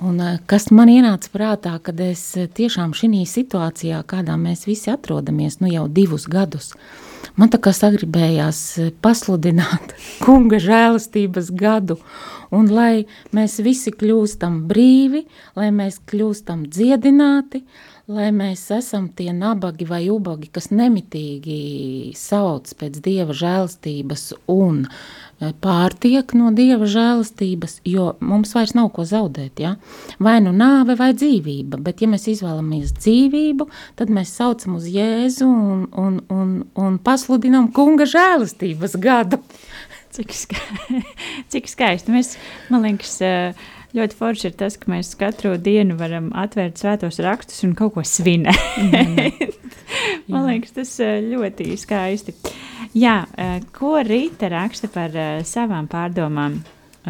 Un, 0.04 0.19
eh, 0.19 0.39
kas 0.45 0.67
man 0.71 0.89
ienāca 0.91 1.30
prātā, 1.32 1.78
kad 1.80 1.99
es 2.04 2.36
eh, 2.36 2.47
tiešām 2.47 2.91
šī 2.97 3.23
situācijā, 3.30 4.02
kādā 4.04 4.36
mēs 4.36 4.65
visi 4.67 4.91
atrodamies, 4.91 5.62
nu 5.62 5.69
jau 5.71 5.88
divus 5.88 6.26
gadus, 6.28 6.73
man 7.39 7.52
tā 7.54 7.60
kā 7.63 7.74
sagribējās 7.76 8.62
eh, 8.82 8.91
pasludināt 9.04 9.96
kunga 10.24 10.60
žēlastības 10.63 11.52
gadu, 11.58 12.00
un 12.54 12.69
lai 12.69 13.06
mēs 13.36 13.60
visi 13.65 13.93
kļūstam 13.96 14.63
brīvi, 14.69 15.26
lai 15.58 15.72
mēs 15.76 16.00
kļūstam 16.10 16.67
dziedināti, 16.69 17.63
lai 18.13 18.30
mēs 18.36 18.65
esam 18.76 19.08
tie 19.15 19.32
nabagi 19.34 19.88
vai 19.89 20.06
ubagi, 20.12 20.52
kas 20.54 20.69
nemitīgi 20.76 22.13
sauc 22.19 22.74
pēc 22.80 23.00
Dieva 23.04 23.36
žēlastības 23.38 24.34
un 24.52 24.84
uh, 24.84 24.98
pārtiek 25.63 26.32
no 26.38 26.51
dieva 26.56 26.88
žēlastības, 26.89 27.79
jo 27.89 28.13
mums 28.23 28.53
vairs 28.56 28.75
nav 28.77 28.91
ko 28.95 29.06
zaudēt. 29.08 29.60
Ja? 29.63 29.75
Vai 30.23 30.38
nu 30.45 30.53
nāve, 30.56 30.95
vai 30.99 31.12
dzīvība. 31.17 31.82
Bet, 31.84 32.03
ja 32.03 32.10
mēs 32.12 32.29
izvēlamies 32.32 32.95
dzīvību, 32.99 33.67
tad 33.99 34.13
mēs 34.13 34.34
saucam 34.38 34.77
uz 34.79 34.88
Jēzu 34.93 35.49
un, 35.49 35.86
un, 35.99 36.19
un, 36.34 36.56
un 36.79 36.99
pasludinām 37.03 37.71
kunga 37.75 38.08
žēlastības 38.10 38.97
gadu. 39.03 39.41
Cik, 40.13 40.34
ska 40.38 40.60
cik 41.51 41.71
skaisti. 41.71 42.13
Mēs, 42.13 42.36
man 42.69 42.86
liekas, 42.86 43.17
ļoti 43.93 44.17
forši 44.17 44.49
ir 44.49 44.56
tas, 44.60 44.77
ka 44.79 44.91
mēs 44.91 45.13
katru 45.19 45.53
dienu 45.62 45.97
varam 45.99 46.32
atvērt 46.38 46.82
svētos 46.82 47.19
rakstus 47.23 47.63
un 47.67 47.75
kaut 47.77 47.95
ko 47.97 48.03
svinēt. 48.08 48.58
Mm. 48.82 49.51
man 50.34 50.47
liekas, 50.49 50.75
tas 50.77 50.93
ļoti 51.27 51.69
skaisti. 51.79 52.36
Jā, 52.97 53.23
eh, 53.38 53.58
ko 53.73 53.95
Rīta 54.06 54.49
raksta 54.53 54.89
par 54.93 55.13
uh, 55.17 55.41
savām 55.47 55.88
pārdomām, 55.89 56.60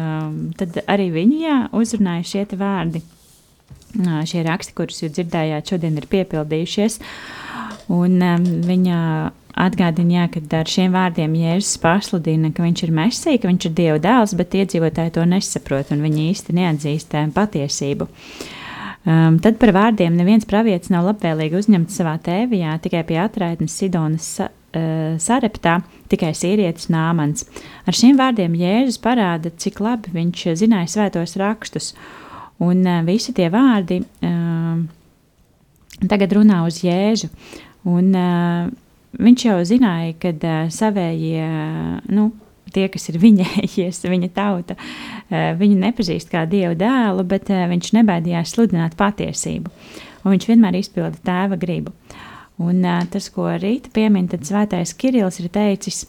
um, 0.00 0.38
tad 0.58 0.78
arī 0.88 1.10
viņa 1.12 1.40
jā, 1.42 1.58
uzrunāja 1.76 2.30
šie 2.34 2.46
vārdi. 2.60 3.04
Šie 3.94 4.40
raksti, 4.42 4.72
kurus 4.74 5.04
jūs 5.04 5.12
dzirdējāt, 5.14 5.70
šodien 5.70 5.94
ir 6.00 6.08
piepildījušies. 6.10 6.96
Un 7.94 8.16
um, 8.26 8.46
viņa 8.66 8.96
atgādina, 9.54 10.18
jā, 10.18 10.24
ka 10.34 10.42
ar 10.58 10.70
šiem 10.70 10.94
vārdiem 10.94 11.36
Jēzus 11.38 11.78
pasludina, 11.82 12.50
ka 12.54 12.64
viņš 12.64 12.82
ir 12.86 12.92
mesija, 12.94 13.40
ka 13.40 13.50
viņš 13.50 13.68
ir 13.68 13.76
Dieva 13.78 14.00
dēls, 14.02 14.34
bet 14.38 14.56
iedzīvotāji 14.58 15.14
to 15.14 15.24
nesaprot 15.30 15.92
un 15.94 16.02
viņi 16.04 16.28
īsti 16.32 16.56
neatzīst 16.58 17.16
patiesību. 17.34 18.08
Um, 19.04 19.36
tad 19.44 19.58
par 19.60 19.74
vārdiem 19.76 20.14
neviens 20.16 20.46
pravietis 20.48 20.88
nav 20.88 21.04
labvēlīgi 21.10 21.58
uzņemts 21.58 21.98
savā 22.00 22.14
tēvijā, 22.24 22.78
tikai 22.80 23.02
pie 23.04 23.18
atraitnes 23.20 23.74
Sidonas 23.76 24.28
uh, 24.40 24.48
sareptā 25.20 25.78
tikai 26.08 26.32
sīrietis 26.32 26.88
Nāmans. 26.92 27.44
Ar 27.84 27.96
šiem 27.96 28.16
vārdiem 28.16 28.56
Jēzus 28.56 28.96
parāda, 29.04 29.52
cik 29.60 29.82
labi 29.84 30.14
viņš 30.14 30.46
zināja 30.62 30.88
svētos 30.94 31.36
rakstus, 31.40 31.92
un 32.64 32.80
uh, 32.88 33.02
visi 33.04 33.36
tie 33.36 33.50
vārdi 33.52 34.00
uh, 34.00 34.80
tagad 36.08 36.32
runā 36.40 36.64
uz 36.64 36.80
Jēzu. 36.86 37.28
Un, 37.84 38.08
uh, 38.16 38.72
viņš 39.18 39.44
jau 39.46 39.58
zināja, 39.68 40.14
ka 40.20 40.32
uh, 40.34 40.56
savējie, 40.72 41.46
nu, 42.14 42.30
tie, 42.74 42.88
kas 42.92 43.08
ir 43.12 43.20
viņējies, 43.22 44.02
viņa 44.14 44.30
tauta, 44.36 44.76
uh, 44.78 45.52
viņu 45.60 45.80
nepazīst 45.82 46.32
kā 46.32 46.44
dievu 46.50 46.76
dēlu, 46.80 47.26
bet 47.28 47.50
uh, 47.52 47.64
viņš 47.70 47.94
nebaidījās 47.98 48.54
sludināt 48.56 48.98
patiesību. 49.00 49.72
Un 50.24 50.34
viņš 50.34 50.48
vienmēr 50.48 50.80
izpilda 50.80 51.20
tēva 51.26 51.58
gribu. 51.60 51.92
Un 52.62 52.84
uh, 52.86 53.02
tas, 53.10 53.28
ko 53.34 53.50
Rīta 53.58 53.92
piemin, 53.94 54.28
tad 54.30 54.46
svētais 54.46 54.94
Kirillis 54.96 55.40
ir 55.42 55.50
teicis, 55.52 56.04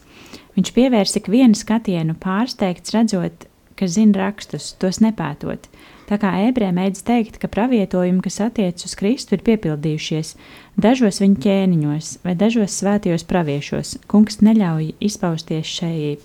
viņš 0.57 0.71
pievērs 0.75 1.17
ik 1.19 1.29
vienu 1.31 1.57
skatienu 1.57 2.17
pārsteigts, 2.21 2.93
redzot, 2.95 3.47
ka 3.75 3.89
zina 3.91 4.23
rakstus, 4.23 4.73
tos 4.79 5.01
nepētot. 5.03 5.67
Tā 6.05 6.19
kā 6.21 6.31
ebrē 6.45 6.69
mēdz 6.75 7.01
teikt, 7.05 7.39
ka 7.41 7.49
pravietojumi, 7.49 8.21
kas 8.21 8.37
attiec 8.45 8.83
uz 8.85 8.93
Kristu, 8.97 9.33
ir 9.33 9.45
piepildījušies 9.47 10.35
dažos 10.77 11.21
viņa 11.23 11.41
ķēniņos 11.41 12.11
vai 12.25 12.35
dažos 12.37 12.77
svētajos 12.77 13.25
praviešos. 13.25 13.95
Kungs 14.11 14.41
neļauj 14.45 14.91
izpausties 15.01 15.71
šai 15.79 15.95
e, 16.13 16.17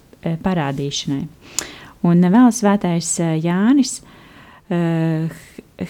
parādīšanai. 0.44 1.24
Un 2.06 2.24
vēl 2.32 2.52
svētais 2.56 3.08
Jānis 3.44 3.98
uh, 4.00 5.28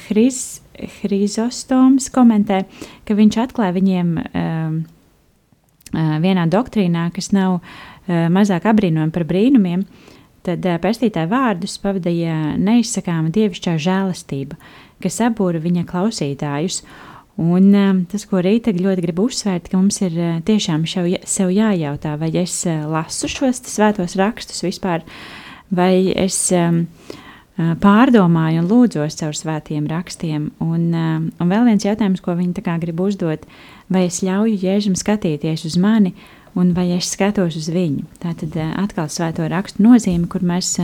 Hris, 0.08 0.60
Hrizostoms 1.00 2.08
komentē, 2.14 2.64
ka 3.06 3.14
viņš 3.18 3.38
atklāja 3.44 3.76
viņiem 3.76 4.16
uh, 4.18 4.80
vienā 6.24 6.46
doktrīnā, 6.50 7.08
kas 7.14 7.30
nav 7.34 7.58
uh, 7.58 8.26
mazāk 8.32 8.66
apbrīnojama 8.70 9.14
par 9.14 9.26
brīnumiem, 9.28 9.84
tad 10.46 10.66
uh, 10.66 10.78
pestītāja 10.82 11.30
vārdus 11.30 11.78
pavadīja 11.82 12.56
neizsakāma 12.60 13.32
dievišķā 13.34 13.76
žēlastība, 13.80 14.58
kas 15.02 15.20
apbūra 15.26 15.62
viņa 15.62 15.86
klausītājus. 15.90 16.82
Un 17.40 17.70
tas, 18.10 18.26
ko 18.28 18.42
Rīta 18.44 18.74
ļoti 18.76 19.04
grib 19.06 19.22
uzsvērt, 19.22 19.70
ka 19.70 19.78
mums 19.78 20.02
ir 20.04 20.16
uh, 20.18 20.36
tiešām 20.44 20.84
šev, 20.90 21.08
sev 21.28 21.52
jājautā, 21.54 22.16
vai 22.20 22.32
es 22.42 22.58
uh, 22.68 22.84
lasu 22.90 23.30
šos 23.30 23.62
svētos 23.70 24.18
rakstus 24.20 24.60
vispār, 24.66 25.06
vai 25.72 26.10
es 26.12 26.42
uh, 26.52 26.82
pārdomāju 27.80 28.62
un 28.62 28.68
lūdzos 28.68 29.18
caur 29.20 29.36
svētiem 29.36 29.88
rakstiem. 29.90 30.50
Un, 30.64 30.90
un 30.94 31.50
vēl 31.52 31.66
viens 31.68 31.84
jautājums, 31.84 32.22
ko 32.24 32.34
viņi 32.38 32.64
grib 32.80 33.00
uzdot, 33.04 33.44
vai 33.92 34.06
es 34.08 34.22
ļauju 34.24 34.60
Jēzum 34.62 34.96
skatīties 34.96 35.66
uz 35.68 35.76
mani, 35.80 36.14
un 36.58 36.72
vai 36.76 36.90
es 36.96 37.10
skatos 37.14 37.58
uz 37.58 37.68
viņu. 37.72 38.06
Tā 38.22 38.34
tad 38.38 38.56
atkal 38.58 39.10
svēto 39.12 39.46
rakstu 39.50 39.84
nozīme, 39.84 40.28
kur 40.30 40.44
mēs 40.46 40.76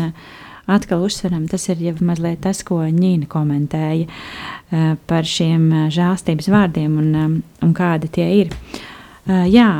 atkal 0.67 1.05
uzsveram, 1.07 1.47
tas 1.51 1.69
ir 1.71 1.83
jau 1.85 1.95
mazliet 2.07 2.43
tas, 2.43 2.65
ko 2.67 2.81
Ņīna 2.83 3.29
komentēja 3.31 4.07
par 5.07 5.27
šiem 5.31 5.71
žēlstības 5.95 6.51
vārdiem 6.51 6.99
un, 6.99 7.41
un 7.63 7.75
kādi 7.75 8.11
tie 8.19 8.29
ir. 8.43 8.55
Jā, 9.27 9.71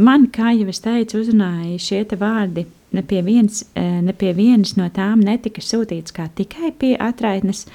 man, 0.00 0.28
kā 0.32 0.52
jau 0.56 0.68
es 0.72 0.80
teicu, 0.84 1.22
uzrunāja 1.22 1.80
šie 1.80 2.04
vārdi 2.20 2.66
ne 2.92 3.02
pie, 3.02 3.22
viens, 3.22 3.64
eh, 3.74 4.00
ne 4.02 4.12
pie 4.12 4.32
vienas 4.34 4.76
no 4.76 4.88
tām 4.90 5.22
netika 5.24 5.62
sūtīts 5.62 6.14
kā 6.14 6.28
tikai 6.34 6.72
pie 6.78 6.96
atraitnes, 6.98 7.66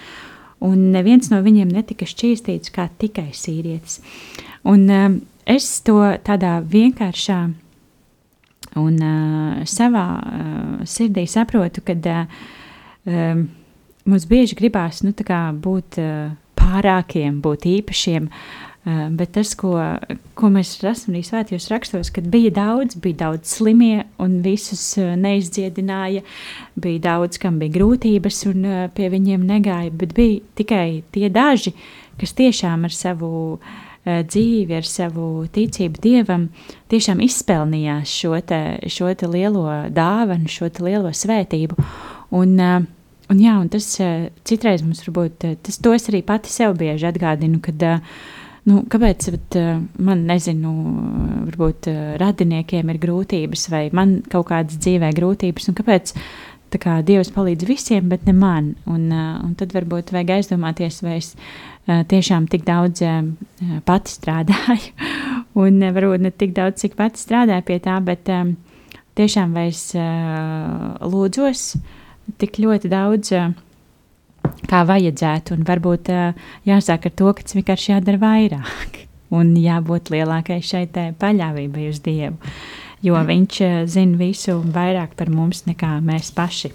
un 0.64 0.92
neviens 0.92 1.30
no 1.32 1.42
viņiem 1.44 1.72
netika 1.72 2.08
šķīstīts 2.10 2.74
kā 2.76 2.90
tikai 3.00 3.32
sīrietis. 3.36 4.02
Un 4.66 4.90
es 5.46 5.68
to 5.86 6.00
tādā 6.26 6.58
vienkāršā 6.62 7.40
un 8.82 8.96
uh, 9.00 9.66
savā 9.70 10.08
uh, 10.20 10.86
sirdī 10.90 11.26
saprotu, 11.32 11.84
ka 11.86 11.96
uh, 11.96 12.40
um, 13.06 13.46
mums 14.06 14.26
bieži 14.28 14.58
gribās 14.60 15.04
nu, 15.06 15.14
būt 15.14 16.00
uh, 16.02 16.34
pārākiem, 16.60 17.42
būt 17.46 17.70
īpašiem, 17.78 18.28
uh, 18.28 18.66
Eh, 18.86 19.08
bet 19.10 19.32
tas, 19.34 19.56
ko, 19.58 19.72
ko 20.38 20.50
mēs 20.54 20.76
redzam 20.86 21.16
arī 21.16 21.24
svētajos 21.26 21.72
rakstos, 21.72 22.12
kad 22.14 22.28
bija 22.30 22.52
daudz, 22.54 22.94
bija 23.02 23.18
daudz 23.24 23.56
slimie 23.56 24.04
un 24.22 24.36
visus 24.46 24.84
eh, 25.02 25.16
neizdziedināja, 25.18 26.22
bija 26.78 27.02
daudz, 27.08 27.40
kam 27.42 27.58
bija 27.58 27.74
grūtības 27.80 28.44
un 28.52 28.68
eh, 28.70 28.84
pie 28.94 29.10
viņiem 29.10 29.42
negāja, 29.50 29.90
bet 29.90 30.14
bija 30.14 30.38
tikai 30.62 31.02
tie 31.18 31.32
daži, 31.34 31.74
kas 32.22 32.38
tiešām 32.38 32.86
ar 32.86 32.94
savu 32.94 33.32
dzīvi, 34.06 34.78
ar 34.78 34.86
savu 34.88 35.46
ticību 35.54 36.02
dievam, 36.04 36.50
tiešām 36.94 37.24
izpelnījās 37.26 38.14
šo, 38.22 38.36
te, 38.46 38.62
šo 38.92 39.12
te 39.18 39.30
lielo 39.30 39.66
dāvanu, 39.94 40.52
šo 40.52 40.70
lielo 40.86 41.12
svētību. 41.16 41.78
Un, 42.36 42.56
un, 42.62 43.42
jā, 43.42 43.58
un 43.60 43.70
tas 43.74 43.90
citreiz 44.46 44.86
mums 44.86 45.04
varbūt, 45.08 45.46
tas 45.66 45.82
to 45.82 45.94
es 45.98 46.10
arī 46.12 46.22
pati 46.26 46.54
sev 46.54 46.78
bieži 46.80 47.10
atgādinu, 47.12 47.62
kad 47.66 47.90
Nu, 48.66 48.80
kāpēc 48.90 49.28
bet, 49.30 49.56
man, 50.02 50.24
nezinu, 50.26 50.72
varbūt 51.46 51.86
radiniekiem 52.18 52.90
ir 52.90 52.98
grūtības, 53.04 53.68
vai 53.70 53.84
man 53.94 54.16
kaut 54.26 54.48
kādas 54.50 54.80
dzīvē 54.82 55.12
grūtības, 55.14 55.68
un 55.70 55.78
kāpēc 55.78 56.16
kā, 56.82 57.00
Dievs 57.06 57.32
palīdz 57.36 57.68
visiem, 57.68 58.10
bet 58.12 58.26
ne 58.28 58.36
man? 58.36 58.74
Un, 58.90 59.08
uh, 59.14 59.40
un 59.46 59.56
tad 59.60 59.74
varbūt 59.76 60.14
vajag 60.16 60.36
aizdomāties, 60.38 61.02
vai 61.06 61.18
es 61.20 61.34
uh, 61.36 62.04
tiešām 62.12 62.48
tik 62.52 62.66
daudz 62.68 63.04
uh, 63.06 63.22
pati 63.88 64.16
strādāju, 64.16 64.94
un 65.66 65.82
uh, 65.82 65.92
varbūt 65.96 66.26
ne 66.26 66.32
tik 66.36 66.56
daudz, 66.58 66.82
cik 66.84 66.98
pati 67.00 67.22
strādāju 67.22 67.68
pie 67.68 67.82
tā, 67.84 68.00
bet 68.06 68.32
tiešām 69.16 69.54
vai 69.56 69.70
es 69.74 69.88
uh, 69.98 70.96
lūdzos 71.04 71.76
tik 72.42 72.60
ļoti 72.64 72.92
daudz. 72.92 73.36
Uh, 73.36 73.54
kā 74.70 74.84
vajadzētu. 74.88 75.56
Un 75.58 75.66
varbūt 75.68 76.12
uh, 76.14 76.48
jāsāk 76.68 77.10
ar 77.10 77.14
to, 77.18 77.34
ka 77.34 77.46
tas 77.46 77.58
vienkārši 77.58 77.92
jādara 77.94 78.22
vairāk 78.22 79.02
un 79.38 79.54
jābūt 79.60 80.12
lielākai 80.14 80.62
šai 80.64 80.88
paļāvībai 81.22 81.90
uz 81.92 82.02
Dievu. 82.06 82.38
Jo 83.06 83.22
viņš 83.30 83.62
uh, 83.62 83.78
zina 83.90 84.18
visu 84.20 84.58
vairāk 84.76 85.16
par 85.20 85.32
mums 85.34 85.64
nekā 85.70 85.98
mēs 86.06 86.34
paši. 86.36 86.74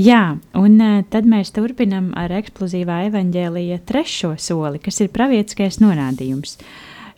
Jā, 0.00 0.38
un 0.56 0.78
uh, 0.80 1.02
tad 1.12 1.26
mēs 1.28 1.52
turpinām 1.52 2.12
ar 2.16 2.32
eksplozīvā 2.32 3.02
evaņģēlīja 3.10 3.82
trešo 3.88 4.30
soli, 4.40 4.80
kas 4.80 5.02
ir 5.04 5.12
pravietiskais 5.12 5.82
norādījums. 5.82 6.56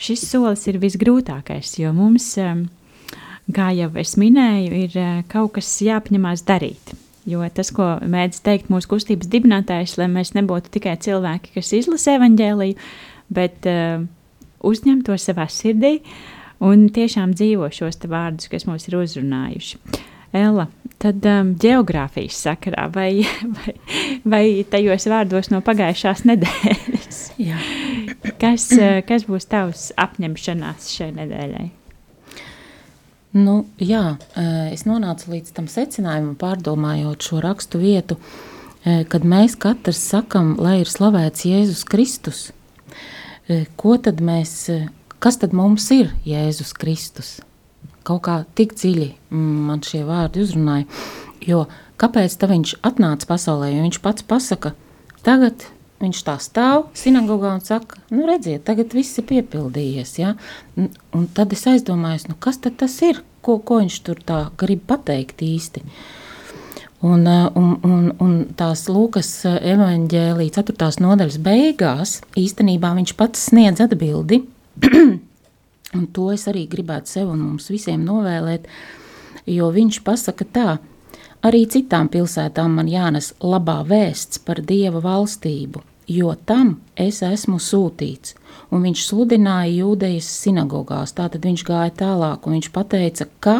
Šis 0.03 0.25
solis 0.27 0.65
ir 0.67 0.81
visgrūtākais, 0.83 1.77
jo 1.79 1.93
mums, 1.95 2.33
um, 2.43 2.65
kā 3.55 3.69
jau 3.79 3.93
es 4.03 4.17
minēju, 4.19 4.75
ir 4.89 4.99
uh, 4.99 5.23
kaut 5.31 5.55
kas 5.61 5.71
jāapņemās 5.87 6.43
darīt. 6.49 6.97
Jo 7.31 7.47
tas, 7.55 7.71
ko 7.73 7.95
mēdz 8.03 8.43
teikt 8.45 8.73
mūsu 8.75 8.91
kustības 8.91 9.31
dibinātājs, 9.33 9.95
lai 9.97 10.11
mēs 10.13 10.35
nebūtu 10.37 10.75
tikai 10.75 10.99
cilvēki, 11.01 11.55
kas 11.55 11.71
izlasa 11.79 12.19
evaņģēliju, 12.19 12.91
bet 13.39 13.71
uh, 13.71 14.03
uzņem 14.67 15.07
to 15.07 15.17
savā 15.21 15.47
sirdī 15.47 16.01
un 16.63 16.89
tiešām 16.95 17.35
dzīvo 17.35 17.71
šos 17.75 18.01
vārdus, 18.05 18.51
kas 18.53 18.67
mūs 18.69 18.89
ir 18.89 18.99
uzrunājuši. 19.01 19.81
Ella, 20.35 20.67
tad 20.99 21.23
um, 21.31 21.53
geogrāfijas 21.63 22.41
sakarā 22.47 22.89
vai, 22.95 23.23
vai, 23.59 23.77
vai 24.27 24.45
tajos 24.71 25.07
vārdos 25.11 25.53
no 25.55 25.63
pagājušās 25.65 26.25
nedēļas? 26.27 27.23
Jā. 27.39 27.63
Kas, 28.43 28.67
uh, 28.75 28.99
kas 29.07 29.29
būs 29.31 29.47
tavs 29.51 29.89
apņemšanās 30.01 30.91
šai 30.97 31.13
nedēļai? 31.21 31.71
Nu, 33.35 33.65
jā, 33.83 34.15
eh, 34.39 34.71
es 34.71 34.85
nonācu 34.87 35.33
līdz 35.33 35.57
tam 35.57 35.67
secinājumam, 35.67 36.37
pārdomājot 36.39 37.25
šo 37.27 37.41
rakstu 37.43 37.81
vietu, 37.83 38.17
eh, 38.85 39.03
kad 39.11 39.27
mēs 39.27 39.57
katrs 39.59 39.99
sakam, 39.99 40.55
lai 40.57 40.79
ir 40.81 40.87
slavēts 40.87 41.43
Jēzus 41.43 41.85
Kristus. 41.85 42.53
Ko 43.77 43.99
tad 43.99 44.23
mēs, 44.25 44.71
kas 45.25 45.41
tad 45.41 45.57
mums 45.57 45.89
ir 45.95 46.13
Jēzus 46.29 46.75
Kristus? 46.77 47.39
Kaut 48.05 48.27
kā 48.27 48.43
tik 48.59 48.75
dziļi 48.77 49.11
mm, 49.33 49.61
man 49.71 49.85
šie 49.85 50.03
vārdi 50.05 50.45
uzrunāja, 50.45 50.85
jo 51.45 51.65
kāpēc 52.01 52.37
tā 52.37 52.51
viņš 52.51 52.77
atnāca 52.85 53.31
pasaulē, 53.31 53.73
jo 53.73 53.87
viņš 53.87 54.03
pats 54.05 54.27
pasaka, 54.29 54.75
tagad 55.25 55.65
Viņš 56.03 56.21
tā 56.27 56.35
stāv 56.43 56.89
sinagogā 56.99 57.55
un 57.55 57.63
saka, 57.65 58.01
nu, 58.13 58.27
redziet, 58.29 58.65
tagad 58.67 58.93
viss 58.97 59.17
ir 59.21 59.25
piepildījies. 59.29 60.17
Ja? 60.19 60.35
Un, 60.77 61.29
tad 61.37 61.55
es 61.55 61.63
aizdomājos, 61.71 62.27
nu, 62.29 62.37
kas 62.37 62.59
tas 62.65 62.97
ir, 63.07 63.23
ko, 63.45 63.61
ko 63.63 63.79
viņš 63.81 63.99
tur 64.05 64.21
tā 64.27 64.41
grib 64.61 64.83
pateikt 64.91 65.45
īsti. 65.47 65.85
Un, 67.05 67.27
uh, 67.29 67.47
un, 67.61 67.77
un, 67.85 68.11
un 68.25 68.35
tās 68.57 68.87
Lūkas 68.89 69.31
uh, 69.49 69.59
evanģēlīja 69.61 70.63
4. 70.65 70.91
nodaļas 71.05 71.37
beigās 71.45 72.15
īstenībā 72.41 72.95
viņš 72.97 73.13
pats 73.19 73.51
sniedz 73.51 73.83
atbildi, 73.85 74.41
un 75.99 76.09
to 76.13 76.31
es 76.33 76.49
arī 76.51 76.67
gribētu 76.71 77.17
sev 77.17 77.31
un 77.35 77.45
mums 77.45 77.71
visiem 77.71 78.03
novēlēt, 78.07 78.67
jo 79.47 79.71
viņš 79.75 80.01
pasaka 80.07 80.49
tā, 80.51 80.69
Arī 81.45 81.67
citām 81.69 82.09
pilsētām 82.09 82.79
man 82.79 82.87
jānes 82.89 83.35
labā 83.45 83.83
vēsts 83.85 84.41
par 84.47 84.63
dieva 84.65 85.03
valstību, 85.05 85.83
jo 86.09 86.31
tam 86.49 86.71
es 86.97 87.19
esmu 87.27 87.59
sūtīts. 87.61 88.33
Un 88.73 88.87
viņš 88.87 89.03
sludināja 89.11 89.75
jūdejas 89.83 90.31
sinagogās. 90.41 91.13
Tātad 91.13 91.45
viņš 91.45 91.65
gāja 91.69 91.93
tālāk 92.01 92.49
un 92.49 92.57
viņš 92.57 92.71
teica, 92.95 93.27
ka 93.45 93.57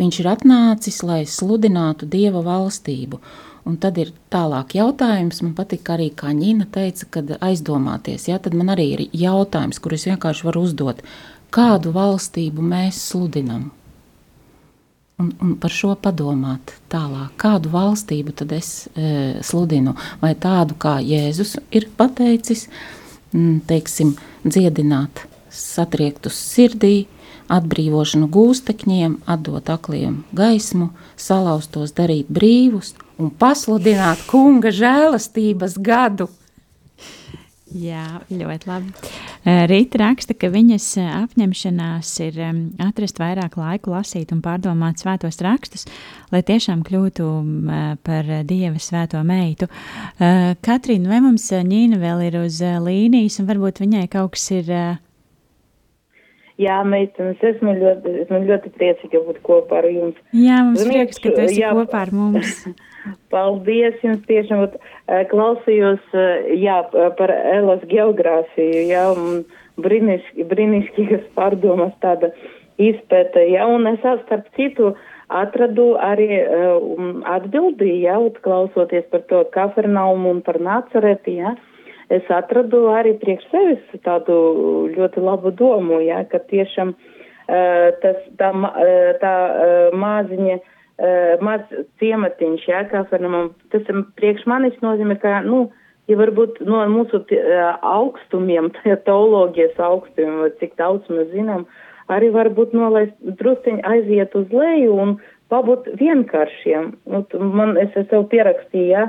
viņš 0.00 0.20
ir 0.22 0.30
atnācis, 0.32 1.02
lai 1.04 1.20
sludinātu 1.28 2.08
dieva 2.08 2.40
valstību. 2.40 3.20
Un 3.64 3.78
tad 3.80 3.96
ir 3.96 4.10
tālāk 4.32 4.74
jautājums, 4.76 5.40
man 5.40 5.54
patīk 5.56 5.88
arī, 5.94 6.10
kā 6.12 6.34
Ņina 6.36 6.66
teica, 6.72 7.06
kad 7.16 7.30
aizdomāties. 7.38 8.26
Ja, 8.28 8.36
tad 8.42 8.52
man 8.56 8.68
arī 8.74 8.90
ir 8.92 9.02
jautājums, 9.16 9.80
kurus 9.80 10.04
vienkārši 10.10 10.44
varu 10.44 10.66
uzdot. 10.66 11.00
Kādu 11.54 11.94
valstību 11.94 12.60
mēs 12.60 12.98
sludinam? 13.08 13.70
Un, 15.16 15.30
un 15.40 15.54
par 15.62 15.70
šo 15.72 15.94
padomāt 16.02 16.74
tālāk, 16.92 17.30
kādu 17.40 17.70
valstību 17.72 18.34
tad 18.36 18.52
es 18.52 18.88
e, 18.98 19.38
sludinu, 19.46 19.94
vai 20.20 20.32
tādu, 20.34 20.74
kā 20.74 20.98
Jēzus 20.98 21.54
ir 21.70 21.86
pateicis, 21.96 22.66
m, 23.30 23.62
teiksim, 23.64 24.16
dziedināt 24.42 25.22
satriektus 25.54 26.36
sirdī, 26.50 27.06
atbrīvošanu 27.54 28.26
gūstekņiem, 28.34 29.20
atdot 29.30 29.70
akliem 29.70 30.24
gaismu, 30.36 30.90
salauztos 31.14 31.94
darīt 31.94 32.28
brīvus 32.32 32.96
un 33.18 33.30
pasludināt 33.38 34.24
kunga 34.30 34.72
žēlastības 34.74 35.78
gadu. 35.82 36.28
Jā, 37.74 38.20
ļoti 38.30 38.68
labi. 38.70 38.92
Rīta 39.44 39.98
raksta, 39.98 40.34
ka 40.38 40.46
viņas 40.52 40.84
apņemšanās 41.02 42.10
ir 42.22 42.36
atrast 42.80 43.18
vairāk 43.18 43.56
laiku 43.58 43.90
lasīt 43.90 44.30
un 44.32 44.38
pārdomāt 44.44 45.02
svētos 45.02 45.40
rakstus, 45.42 45.88
lai 46.30 46.44
tiešām 46.46 46.84
kļūtu 46.86 47.26
par 48.06 48.30
Dieva 48.46 48.78
svēto 48.78 49.24
meitu. 49.26 49.66
Katrīna, 50.20 51.10
vai 51.10 51.20
mums 51.26 51.48
Ņīna 51.50 51.98
vēl 51.98 52.22
ir 52.28 52.38
uz 52.44 52.60
līnijas 52.62 53.40
un 53.42 53.50
varbūt 53.50 53.82
viņai 53.82 54.06
kaut 54.12 54.36
kas 54.36 54.46
ir 54.54 54.70
Jā, 56.60 56.76
meitenes, 56.86 57.40
esmu 57.42 57.72
ļoti, 57.80 58.10
esmu 58.22 58.38
ļoti 58.46 58.70
priecīga 58.76 59.20
būt 59.26 59.40
kopā 59.42 59.80
ar 59.80 59.88
jums. 59.90 60.18
Jā, 60.30 60.60
mums 60.62 60.84
Ziniet, 60.84 61.08
prieks, 61.10 61.18
ka 61.24 61.32
tu 61.34 61.42
esi 61.48 61.58
jā. 61.58 61.72
kopā 61.74 62.04
ar 62.06 62.12
mums. 62.14 62.60
Paldies 63.34 63.98
jums 64.04 64.22
tiešām, 64.28 64.62
vat, 64.62 64.76
eh, 65.08 65.24
klausījos, 65.32 66.04
eh, 66.14 66.52
jā, 66.62 66.76
par 67.18 67.34
Elas 67.34 67.82
geogrāfiju, 67.90 68.84
jā, 68.86 69.08
un 69.16 69.42
brīnišķīgas 69.82 71.26
pārdomas 71.38 71.92
tāda 72.04 72.30
izpēta, 72.78 73.42
jā, 73.50 73.66
un 73.66 73.90
es 73.90 73.98
starp 74.02 74.46
citu 74.54 74.94
atradu 75.34 75.94
arī 75.98 76.38
um, 76.38 77.22
atbildi, 77.26 77.90
jā, 78.06 78.14
klausoties 78.46 79.06
par 79.10 79.26
to 79.26 79.42
kafernaumu 79.54 80.36
un 80.36 80.42
par 80.46 80.62
nacereti, 80.62 81.40
jā. 81.42 81.56
Uh, 81.58 81.73
es 82.16 82.30
atradu 82.32 82.86
arī 82.94 83.14
priekš 83.20 83.46
sevis 83.52 84.02
tādu 84.06 84.36
ļoti 84.94 85.22
labu 85.24 85.52
domu, 85.54 86.00
ja, 86.04 86.22
ka 86.30 86.40
tiešām 86.50 86.94
uh, 86.94 87.88
tas, 88.02 88.20
tā, 88.40 88.50
uh, 88.54 89.10
tā 89.22 89.34
uh, 89.44 89.96
māziņa, 90.00 90.58
uh, 90.58 91.44
maz 91.44 91.64
ciematiņš, 92.02 92.68
ja, 92.70 92.84
kā 92.90 93.04
varam, 93.12 93.52
tas 93.74 93.88
priekš 94.20 94.46
manis 94.50 94.76
nozīmē, 94.84 95.18
ka, 95.22 95.40
nu, 95.46 95.66
ja 96.10 96.18
varbūt 96.20 96.62
no 96.68 96.82
mūsu 96.92 97.22
uh, 97.24 97.64
augstumiem, 97.94 98.72
teoloģijas 99.08 99.80
augstumiem, 99.90 100.40
vai 100.46 100.52
cik 100.62 100.78
daudz 100.80 101.10
mēs 101.12 101.30
zinām, 101.34 101.68
arī 102.12 102.32
varbūt 102.34 102.74
nolaist 102.76 103.16
drusciņi 103.40 103.84
aiziet 103.88 104.34
uz 104.36 104.50
leju 104.52 104.98
un 105.00 105.16
pabūt 105.52 105.88
vienkāršiem. 106.00 106.92
Nu, 107.10 107.22
man, 107.54 107.76
es 107.80 107.92
sev 107.94 108.26
pierakstīju, 108.32 108.88
ja, 108.92 109.06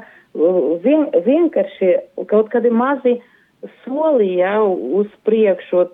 vien, 0.83 1.07
vienkārši 1.25 1.91
kaut 2.29 2.51
kādi 2.53 2.71
mazi 2.71 3.17
soli 3.83 4.35
jau 4.39 4.73
uz 4.99 5.09
priekšu. 5.27 5.85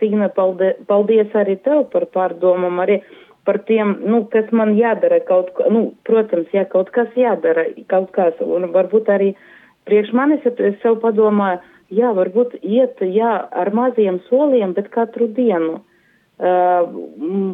Signa, 0.00 0.30
paldies, 0.34 0.78
paldies 0.90 1.34
arī 1.36 1.58
tev 1.64 1.86
par 1.92 2.08
pārdomām, 2.14 2.80
arī 2.82 3.00
par 3.44 3.60
tiem, 3.68 3.96
nu, 4.04 4.24
kas 4.32 4.50
man 4.52 4.74
jādara 4.78 5.20
kaut, 5.26 5.52
nu, 5.72 5.90
protams, 6.06 6.50
jā, 6.54 6.66
kaut 6.68 6.90
kas 6.94 7.08
jādara, 7.18 7.66
kaut 7.90 8.10
kas, 8.16 8.36
un 8.44 8.68
varbūt 8.74 9.08
arī 9.10 9.34
priekš 9.88 10.12
manis 10.14 10.44
es 10.46 10.76
sev 10.82 11.00
padomāju, 11.02 11.60
jā, 11.90 12.12
varbūt 12.16 12.58
iet, 12.62 13.00
jā, 13.00 13.32
ar 13.50 13.72
maziem 13.74 14.20
soliem, 14.28 14.74
bet 14.76 14.90
katru 14.94 15.28
dienu. 15.34 15.80
Uh, 16.40 16.86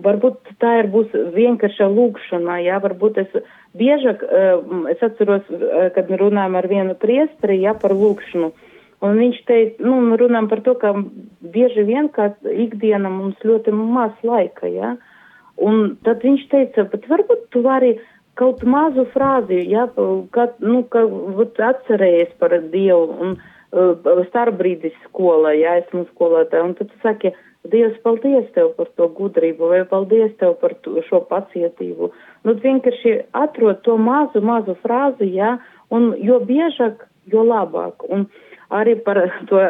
varbūt 0.04 0.52
tā 0.62 0.76
ir 0.78 0.86
būs 0.92 1.10
vienkārša 1.34 1.88
lūkšana, 1.90 2.60
jā, 2.62 2.76
varbūt 2.84 3.16
es 3.18 3.32
biežāk, 3.74 4.20
uh, 4.22 4.84
es 4.92 5.00
atceros, 5.02 5.42
uh, 5.50 5.88
kad 5.90 6.12
runājam 6.20 6.54
ar 6.54 6.68
vienu 6.70 6.94
priesteri, 6.94 7.56
jā, 7.64 7.72
par 7.82 7.90
lūkšanu, 7.98 8.52
un 9.02 9.18
viņš 9.18 9.40
teica, 9.48 9.82
nu, 9.82 9.96
runājam 10.20 10.46
par 10.52 10.62
to, 10.62 10.76
ka 10.78 10.92
bieži 11.42 11.82
vien, 11.88 12.06
kā 12.14 12.28
ikdiena 12.46 13.10
mums 13.10 13.42
ļoti 13.42 13.74
maz 13.74 14.14
laika, 14.22 14.70
jā, 14.70 14.92
un 15.66 15.96
tad 16.06 16.22
viņš 16.22 16.46
teica, 16.54 16.86
bet 16.92 17.10
varbūt 17.10 17.48
tu 17.50 17.64
vari 17.66 17.96
kaut 18.38 18.62
mazu 18.62 19.08
frāzi, 19.10 19.64
jā, 19.66 19.88
kad, 20.30 20.54
nu, 20.62 20.84
vat, 21.40 21.58
atcerējies 21.72 22.38
par 22.38 22.54
Dievu, 22.70 23.18
un 23.18 23.34
uh, 23.34 24.22
starbrīdis 24.30 24.94
skola, 25.08 25.56
jā, 25.58 25.80
esmu 25.82 26.06
skolotāja, 26.12 26.68
un 26.70 26.78
tad 26.78 26.94
tu 26.94 27.02
saki, 27.02 27.34
Dievs, 27.72 27.98
paldies 28.04 28.46
tev 28.54 28.72
par 28.78 28.88
to 28.98 29.08
gudrību, 29.16 29.70
vai 29.72 29.82
paldies 29.88 30.34
tev 30.40 30.56
par 30.60 30.74
to, 30.84 30.96
šo 31.08 31.22
pacietību. 31.30 32.10
Nu, 32.46 32.54
vienkārši 32.62 33.16
atrod 33.36 33.82
to 33.86 33.96
mazu, 34.00 34.42
mazu 34.44 34.76
frāzi, 34.82 35.30
jā, 35.36 35.56
un 35.94 36.12
jo 36.22 36.38
biežāk, 36.46 37.06
jo 37.32 37.44
labāk. 37.46 38.06
Un 38.10 38.28
arī 38.74 38.96
par 39.06 39.20
to 39.50 39.60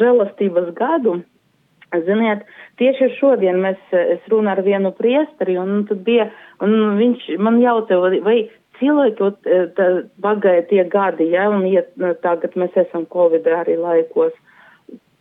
žēlastības 0.00 0.72
gadu. 0.78 1.20
Ziniet, 1.92 2.46
tieši 2.80 3.10
šodien 3.18 3.58
mēs, 3.60 3.80
es 3.92 4.22
runāju 4.32 4.62
ar 4.62 4.64
vienu 4.64 4.92
priesteri, 4.96 5.58
un 5.60 5.82
tad 5.88 6.00
bija, 6.06 6.30
un 6.64 6.96
viņš 6.96 7.26
man 7.36 7.58
jautāja, 7.60 8.22
vai 8.24 8.38
cilvēki 8.78 9.28
pagāja 10.24 10.64
tie 10.70 10.86
gadi, 10.88 11.28
ja, 11.34 11.50
un 11.52 11.66
ja, 11.68 11.84
tagad 12.24 12.56
mēs 12.56 12.72
esam 12.86 13.04
Covid 13.12 13.44
arī 13.60 13.76
laikos, 13.76 14.32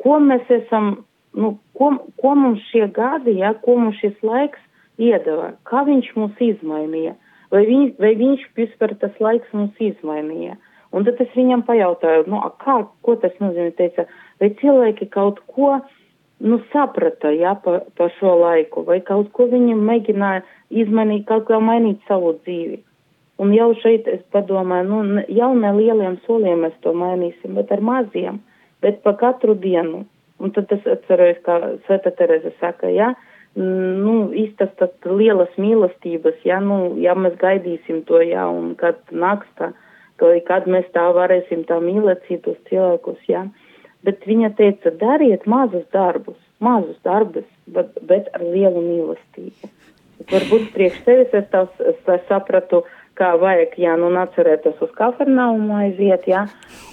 ko 0.02 0.22
mēs 0.24 0.48
esam 0.50 1.02
nu, 1.38 1.56
ko, 1.78 1.92
ko 2.22 2.34
mums 2.36 2.64
šie 2.72 2.88
gadi, 2.96 3.38
ja, 3.40 3.54
ko 3.64 3.78
mums 3.80 4.00
šis 4.02 4.18
laiks 4.26 4.60
iedeva, 5.02 5.54
kā 5.68 5.86
viņš 5.88 6.12
mūs 6.18 6.44
izmainīja, 6.52 7.16
vai, 7.54 7.64
viņ, 7.70 7.88
vai 8.02 8.12
viņš 8.20 8.46
vispār 8.58 8.96
tas 9.02 9.16
laiks 9.24 9.56
mūs 9.56 9.80
izmainīja. 9.92 10.58
Un 10.92 11.08
tad 11.08 11.22
es 11.24 11.32
viņam 11.38 11.64
pajautāju, 11.68 12.28
nu, 12.28 12.42
kā, 12.60 12.82
ko 13.06 13.16
tas 13.20 13.36
nozīmē, 13.40 13.72
teica, 13.78 14.06
vai 14.44 14.52
cilvēki 14.60 15.08
kaut 15.14 15.40
ko, 15.48 15.78
nu, 16.44 16.60
saprata, 16.74 17.32
jā, 17.32 17.56
pa, 17.64 17.80
pa 17.96 18.10
šo 18.18 18.36
laiku, 18.42 18.84
vai 18.88 19.00
kaut 19.08 19.32
ko 19.36 19.48
viņi 19.52 19.78
mēģināja 19.80 20.44
izmainīt, 20.84 21.28
kaut 21.30 21.48
kā 21.48 21.62
mainīt 21.64 22.04
savu 22.10 22.36
dzīvi. 22.42 22.82
Un 23.42 23.56
jau 23.56 23.72
šeit 23.80 24.06
es 24.12 24.22
padomāju, 24.34 24.86
nu, 24.90 25.22
jau 25.32 25.54
ne 25.58 25.72
lieliem 25.74 26.20
soliem 26.28 26.66
mēs 26.66 26.76
to 26.84 26.92
mainīsim, 26.94 27.56
bet 27.58 27.72
ar 27.74 27.82
maziem, 27.82 28.42
bet 28.84 29.00
pa 29.06 29.16
katru 29.18 29.56
dienu. 29.58 30.04
Un 30.42 30.54
tad 30.56 30.72
es 30.74 30.86
atceros, 30.90 31.38
kā 31.46 31.58
Sveta 31.86 32.12
Tereza 32.18 32.52
saka, 32.60 32.90
mm, 33.56 33.92
nu, 34.02 34.16
īstas 34.34 34.72
tas 34.80 34.94
lielas 35.06 35.52
mīlestības, 35.62 36.42
jā, 36.48 36.60
nu, 36.64 36.98
ja 37.02 37.14
mēs 37.16 37.38
gaidīsim 37.42 38.04
to, 38.10 38.22
jā, 38.26 38.48
un 38.50 38.74
kad 38.80 38.98
nāks 39.12 39.50
tā, 39.60 39.72
ka- 40.18 40.40
kad 40.48 40.66
mēs 40.66 40.88
tā 40.96 41.06
varēsim 41.14 41.66
tā 41.70 41.78
mīlēt 41.84 42.26
citus 42.28 42.58
cilvēkus, 42.70 43.22
jā. 43.28 43.46
Bet 44.04 44.26
viņa 44.26 44.56
teica, 44.58 44.90
dariet 44.98 45.46
mazus 45.46 45.86
darbus, 45.94 46.40
mazus 46.60 46.98
darbus, 47.06 47.46
bet, 47.68 47.94
bet 48.02 48.30
ar 48.34 48.42
lielu 48.42 48.82
mīlestību. 48.82 49.70
Varbūt 50.32 50.74
priekš 50.74 51.04
sevis 51.06 51.34
es 51.34 51.46
tā, 51.54 51.68
es 51.86 52.02
tā 52.06 52.18
sapratu, 52.28 52.84
kā 53.18 53.34
vajag, 53.38 53.76
jā, 53.78 53.94
nu, 54.00 54.10
atcerēties 54.22 54.82
uz 54.82 54.92
kafernaumu 54.98 55.76
aiziet, 55.84 56.26
jā, 56.30 56.46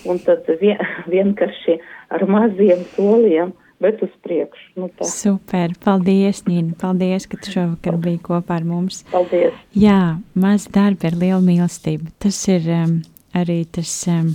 un 0.08 0.20
tad 0.24 0.48
vien, 0.60 0.80
vienkārši 1.10 1.78
ar 2.14 2.24
maziem 2.30 2.84
soliem, 2.94 3.52
bet 3.82 4.02
uz 4.02 4.12
priekšu. 4.24 4.68
Nu, 4.80 4.88
tā. 4.90 5.06
Super, 5.08 5.74
paldies, 5.84 6.42
Nīna. 6.48 6.74
Paldies, 6.80 7.28
ka 7.30 7.38
tu 7.42 7.54
šovakar 7.54 7.98
biji 8.02 8.20
kopā 8.26 8.58
ar 8.58 8.66
mums. 8.66 9.04
Paldies! 9.12 9.54
Jā, 9.78 10.18
maz 10.38 10.66
darbi 10.74 11.10
ar 11.10 11.18
lielu 11.18 11.40
mīlestību. 11.46 12.10
Tas 12.22 12.40
ir 12.50 12.66
um, 12.74 12.96
arī 13.38 13.60
tas 13.70 13.92
um, 14.10 14.32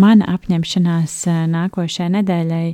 mana 0.00 0.30
apņemšanās 0.36 1.16
uh, 1.28 1.42
nākošajai 1.52 2.14
nedēļai. 2.20 2.66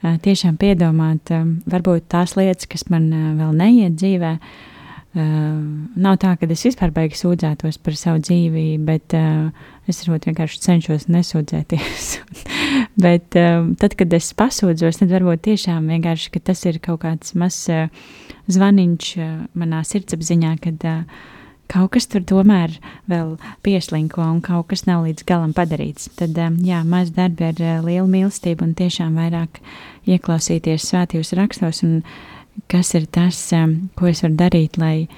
Uh, 0.00 0.18
tiešām 0.24 0.60
piedomāt, 0.60 1.32
um, 1.36 1.56
varbūt 1.70 2.10
tās 2.12 2.36
lietas, 2.36 2.68
kas 2.68 2.88
man 2.92 3.08
uh, 3.12 3.30
vēl 3.40 3.56
neiet 3.56 3.96
dzīvē. 4.00 4.36
Uh, 4.36 4.69
nav 5.14 6.20
tā, 6.22 6.36
ka 6.38 6.46
es 6.46 6.62
vispār 6.68 6.92
beigšu 6.94 7.24
sūdzētos 7.24 7.80
par 7.82 7.96
savu 7.98 8.20
dzīvi, 8.22 8.78
bet 8.86 9.16
uh, 9.18 9.48
es 9.90 9.98
varbūt 10.04 10.28
vienkārši 10.30 10.62
cenšos 10.62 11.08
nesūdzēties. 11.10 12.12
bet 13.04 13.38
um, 13.40 13.74
tad, 13.80 13.96
kad 13.98 14.14
es 14.14 14.30
pasūdzos, 14.38 15.00
tad 15.02 15.10
varbūt 15.10 15.42
tiešām 15.48 15.90
vienkārši 15.90 16.44
tas 16.46 16.62
ir 16.70 16.78
kaut 16.84 17.02
kāds 17.02 17.34
mazs 17.34 17.66
uh, 17.74 17.90
zvaniņš 18.50 19.10
uh, 19.18 19.36
manā 19.58 19.82
sirdsapziņā, 19.88 20.54
kad 20.62 20.86
uh, 20.86 21.26
kaut 21.70 21.90
kas 21.96 22.06
tur 22.10 22.22
tomēr 22.26 22.78
vēl 23.10 23.34
pieslinko 23.66 24.22
un 24.22 24.38
kaut 24.46 24.70
kas 24.70 24.86
nav 24.86 25.08
līdz 25.08 25.26
galam 25.26 25.54
padarīts. 25.56 26.06
Tad, 26.18 26.38
um, 26.38 26.62
jā, 26.62 26.84
maz 26.86 27.10
darbi 27.16 27.50
ar 27.50 27.58
uh, 27.58 27.78
lielu 27.82 28.06
mīlestību 28.10 28.68
un 28.68 28.76
tiešām 28.78 29.18
vairāk 29.18 29.58
ieklausīties 30.06 30.86
svētījos 30.86 31.34
rakstos 31.34 31.82
un 31.86 32.04
kas 32.70 32.94
ir 32.98 33.06
tas, 33.12 33.38
um, 33.56 33.76
ko 33.98 34.08
es 34.10 34.22
varu 34.24 34.36
darīt, 34.38 34.78
lai 34.80 35.08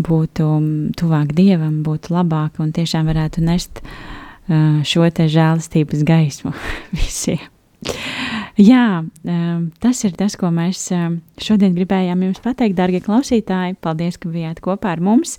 būtu 0.00 0.46
um, 0.56 0.68
tuvāk 0.98 1.34
Dievam, 1.36 1.82
būtu 1.86 2.14
labāk 2.14 2.60
un 2.62 2.72
tiešām 2.74 3.10
varētu 3.10 3.44
nest 3.44 3.82
uh, 3.84 4.80
šo 4.86 5.08
te 5.14 5.28
žēlastības 5.30 6.04
gaismu 6.08 6.54
visiem. 6.98 7.42
Jā, 8.60 9.02
um, 9.04 9.64
tas 9.82 10.04
ir 10.06 10.14
tas, 10.16 10.38
ko 10.40 10.48
mēs 10.54 10.86
šodien 11.42 11.74
gribējām 11.76 12.22
jums 12.28 12.40
pateikt, 12.44 12.78
darbie 12.78 13.02
klausītāji. 13.04 13.76
Paldies, 13.82 14.16
ka 14.20 14.30
bijāt 14.32 14.62
kopā 14.64 14.94
ar 14.94 15.02
mums. 15.04 15.36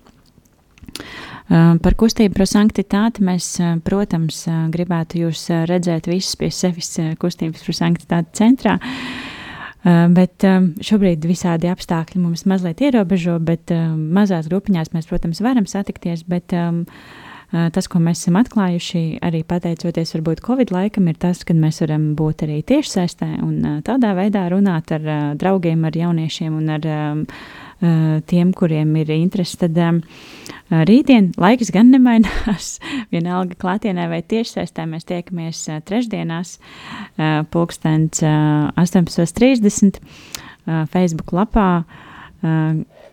Par 1.47 1.95
kustību 1.95 2.35
prosanktitāti 2.35 3.23
mēs, 3.23 3.45
uh, 3.61 3.77
protams, 3.85 4.41
gribētu 4.73 5.21
jūs 5.21 5.45
redzēt 5.69 6.09
visus 6.09 6.35
pie 6.35 6.49
sevis 6.51 6.89
kustības 7.21 7.63
prosanktitāte 7.63 8.33
centrā. 8.35 8.75
Uh, 8.81 9.35
Bet 9.87 10.43
šobrīd 10.83 11.23
visādi 11.29 11.69
apstākļi 11.71 12.19
mums 12.19 12.43
mazliet 12.49 12.81
ierobežo, 12.83 13.37
bet 13.39 13.71
mazās 13.95 14.49
grupiņās 14.49 14.91
mēs, 14.95 15.07
protams, 15.07 15.39
varam 15.45 15.67
satikties. 15.69 16.25
Bet 16.27 16.55
tas, 17.47 17.87
ko 17.87 18.01
mēs 18.03 18.25
esam 18.25 18.35
atklājuši, 18.41 19.01
arī 19.23 19.39
pateicoties 19.47 20.11
varbūt 20.17 20.41
Covid 20.43 20.71
laikam, 20.75 21.05
ir 21.07 21.15
tas, 21.21 21.45
ka 21.47 21.55
mēs 21.55 21.79
varam 21.83 22.09
būt 22.19 22.43
arī 22.43 22.57
tiešsaistē 22.67 23.29
un 23.45 23.53
uh, 23.61 23.77
tādā 23.87 24.11
veidā 24.17 24.47
runāt 24.51 24.91
ar 24.95 25.05
uh, 25.07 25.21
draugiem, 25.39 25.85
ar 25.87 25.95
jauniešiem 25.95 26.57
un 26.57 26.73
ar 26.75 26.87
uh, 26.91 27.21
tiem, 28.27 28.51
kuriem 28.57 28.91
ir 28.99 29.13
interesi. 29.15 29.59
Tad 29.61 29.79
uh, 29.79 30.01
rītdien 30.89 31.31
laiks 31.39 31.71
gan 31.71 31.93
nemainās. 31.93 32.73
Vienalga 33.13 33.55
klātienē 33.61 34.09
vai 34.11 34.19
tiešsaistē 34.27 34.83
mēs 34.89 35.07
tiekamies 35.07 35.63
trešdienās, 35.87 36.57
pulkstens 37.53 38.25
uh, 38.25 38.67
18.30 38.75 40.01
uh, 40.03 40.83
Facebook 40.91 41.31
lapā. 41.31 41.69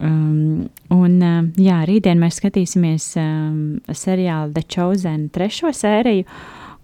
Um, 0.02 0.66
un, 0.94 1.16
uh, 1.22 1.40
jā, 1.60 1.80
rītdien 1.88 2.20
mēs 2.20 2.40
skatīsimies 2.40 3.12
um, 3.20 3.56
seriālu 3.94 4.54
The 4.56 4.64
Chosen 4.66 5.28
trešo 5.34 5.72
sēriju. 5.74 6.26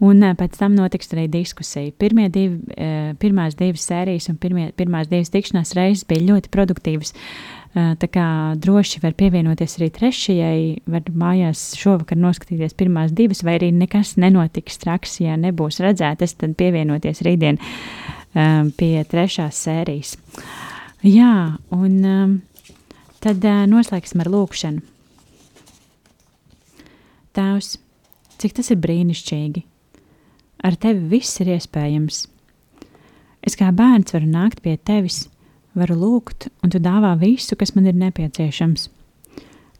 Un 0.01 0.23
uh, 0.25 0.35
pēc 0.39 0.57
tam 0.57 0.77
notiks 0.79 1.11
arī 1.13 1.27
diskusija. 1.29 1.93
Pirmie 2.01 2.31
divi, 2.33 2.61
uh, 2.77 3.11
pirmās 3.21 3.59
divas 3.59 3.85
sērijas 3.91 4.31
un 4.33 4.39
pirmie, 4.41 4.71
pirmās 4.79 5.11
divas 5.11 5.33
tikšanās 5.35 5.75
reizes 5.77 6.07
bija 6.09 6.29
ļoti 6.31 6.53
produktīvas. 6.55 7.13
Uh, 7.13 7.61
Tā 7.71 8.09
kā 8.11 8.27
droši 8.59 8.99
var 8.99 9.13
pievienoties 9.15 9.77
arī 9.79 9.89
trešajai, 9.95 10.63
var 10.91 11.05
mājās 11.15 11.69
šovakar 11.79 12.19
noskatīties 12.19 12.75
pirmās 12.75 13.13
divas, 13.15 13.45
vai 13.47 13.61
arī 13.61 13.69
nekas 13.71 14.17
nenotiks 14.19 14.81
traks, 14.83 15.21
ja 15.23 15.37
nebūs 15.39 15.79
redzētas, 15.85 16.35
tad 16.41 16.57
pievienoties 16.59 17.23
rītdien 17.23 17.61
um, 17.63 18.73
pie 18.75 19.05
trešās 19.07 19.63
sērijas. 19.69 20.17
Jā, 21.07 21.61
un 21.71 21.95
um, 22.03 22.35
tad 23.21 23.45
noslēgsim 23.71 24.23
ar 24.25 24.31
lūkšanu. 24.33 24.83
Tēvs, 27.37 27.75
cik 28.43 28.57
tas 28.57 28.73
ir 28.73 28.81
brīnišķīgi! 28.83 29.65
Ar 30.67 30.77
tevi 30.77 31.07
viss 31.15 31.41
ir 31.41 31.53
iespējams. 31.55 32.25
Es 33.47 33.57
kā 33.57 33.71
bērns 33.73 34.13
varu 34.13 34.27
nākt 34.29 34.61
pie 34.65 34.75
tevis, 34.77 35.23
varu 35.77 35.97
lūgt, 35.97 36.51
un 36.61 36.73
tu 36.73 36.81
dāvā 36.83 37.15
visu, 37.21 37.57
kas 37.57 37.73
man 37.77 37.87
ir 37.89 37.97
nepieciešams. 37.97 38.89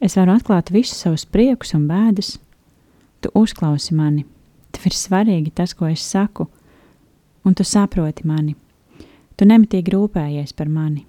Es 0.01 0.17
varu 0.17 0.33
atklāt 0.33 0.71
visus 0.73 1.03
savus 1.03 1.27
priekus 1.29 1.75
un 1.77 1.85
bēdas. 1.89 2.39
Tu 3.21 3.29
uzklausi 3.37 3.93
mani. 3.93 4.25
Tev 4.73 4.87
ir 4.89 4.97
svarīgi 4.97 5.53
tas, 5.53 5.75
ko 5.77 5.85
es 5.91 6.01
saku, 6.01 6.47
un 7.45 7.53
tu 7.53 7.67
saproti 7.67 8.25
mani. 8.25 8.55
Tu 9.37 9.45
nemitīgi 9.45 9.93
rūpējies 9.93 10.55
par 10.57 10.71
mani. 10.71 11.05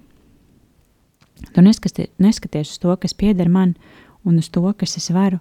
Tu 1.53 1.61
neskati, 1.61 2.07
neskaties 2.17 2.71
uz 2.71 2.79
to, 2.79 2.95
kas 2.97 3.13
pieder 3.13 3.49
man, 3.49 3.75
un 4.23 4.37
uz 4.37 4.49
to, 4.49 4.63
kas 4.77 4.97
es 4.97 5.09
varu, 5.11 5.39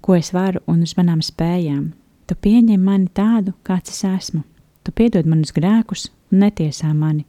ko 0.00 0.16
es 0.16 0.32
varu, 0.32 0.60
un 0.66 0.82
uz 0.82 0.96
manām 0.98 1.20
spējām. 1.24 1.92
Tu 2.26 2.36
pieņem 2.38 2.80
mani 2.84 3.08
tādu, 3.14 3.54
kāds 3.66 3.90
es 3.90 4.04
esmu. 4.06 4.44
Tu 4.84 4.92
piedod 4.96 5.26
manus 5.26 5.52
grēkus 5.52 6.08
un 6.30 6.44
netiesā 6.44 6.92
mani. 6.94 7.26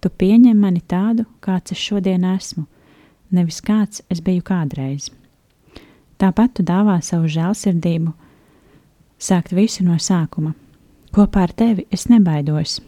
Tu 0.00 0.08
pieņem 0.08 0.56
mani 0.56 0.80
tādu, 0.80 1.26
kāds 1.44 1.74
es 1.74 1.78
šodien 1.78 2.24
esmu, 2.24 2.64
nevis 3.30 3.60
kāds 3.60 4.02
es 4.10 4.22
biju 4.24 4.42
kādreiz. 4.42 5.10
Tāpat 6.20 6.56
tu 6.56 6.64
dāvā 6.66 6.98
savu 7.04 7.28
žēlsirdību, 7.32 8.12
sākt 9.20 9.54
visu 9.56 9.84
no 9.84 9.96
sākuma. 10.00 10.54
Kopā 11.12 11.46
ar 11.46 11.52
tevi 11.52 11.86
es 11.92 12.06
nebaidos. 12.08 12.78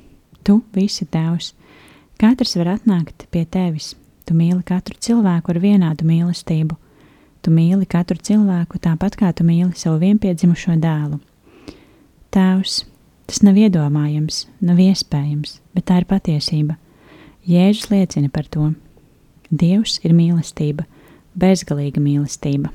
Tu 0.43 0.59
visi 0.75 1.07
tevs. 1.07 1.53
Katrs 2.19 2.57
var 2.59 2.77
atnākt 2.77 3.27
pie 3.31 3.45
tevis. 3.45 3.93
Tu 4.27 4.37
mīli 4.39 4.63
katru 4.67 4.97
cilvēku 5.03 5.53
ar 5.53 5.59
vienādu 5.63 6.07
mīlestību. 6.07 6.77
Tu 7.43 7.51
mīli 7.51 7.89
katru 7.91 8.21
cilvēku 8.23 8.79
tāpat 8.83 9.17
kā 9.19 9.33
tu 9.35 9.47
mīli 9.47 9.75
savu 9.79 9.99
vienpiedzimušo 10.05 10.77
dēlu. 10.83 11.19
Tēvs, 12.33 12.77
tas 13.27 13.43
nav 13.43 13.59
iedomājams, 13.59 14.47
nav 14.63 14.79
iespējams, 14.81 15.59
bet 15.75 15.89
tā 15.91 15.99
ir 16.01 16.09
patiesība. 16.09 16.79
Jēzus 17.49 17.91
liecina 17.91 18.31
par 18.31 18.47
to. 18.47 18.71
Dievs 19.51 19.99
ir 20.07 20.15
mīlestība, 20.17 20.87
bezgalīga 21.35 22.01
mīlestība. 22.01 22.71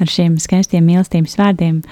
Ar 0.00 0.08
šiem 0.08 0.38
skaistiem 0.40 0.86
mīlestības 0.88 1.36
vārdiem 1.36 1.82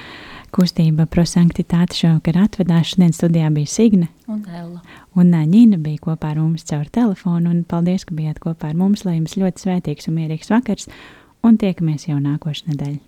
kustība 0.56 1.04
prosanktitāte 1.12 1.98
šovakar 1.98 2.40
atvedās. 2.46 2.94
Šodien 2.94 3.12
studijā 3.12 3.50
bija 3.52 3.68
Signe. 3.68 4.08
Un 4.26 4.40
Ella. 4.48 4.80
Un 5.18 5.32
ā, 5.34 5.42
Ņina 5.50 5.80
bija 5.82 5.98
kopā 6.04 6.32
ar 6.32 6.38
mums 6.38 6.66
caur 6.68 6.86
telefonu. 6.94 7.50
Un 7.50 7.64
paldies, 7.66 8.04
ka 8.06 8.14
bijāt 8.14 8.38
kopā 8.44 8.70
ar 8.70 8.78
mums. 8.78 9.04
Lai 9.08 9.16
jums 9.16 9.34
ļoti 9.40 9.64
svētīgs 9.64 10.10
un 10.10 10.18
mierīgs 10.20 10.52
vakars. 10.52 10.86
Un 11.42 11.58
tiekamies 11.58 12.06
jau 12.06 12.20
nākošais 12.22 12.68
nedēļa. 12.70 13.00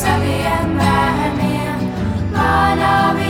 Saviem 0.00 0.78
bērniem, 0.78 1.82
paļāvību 2.32 3.29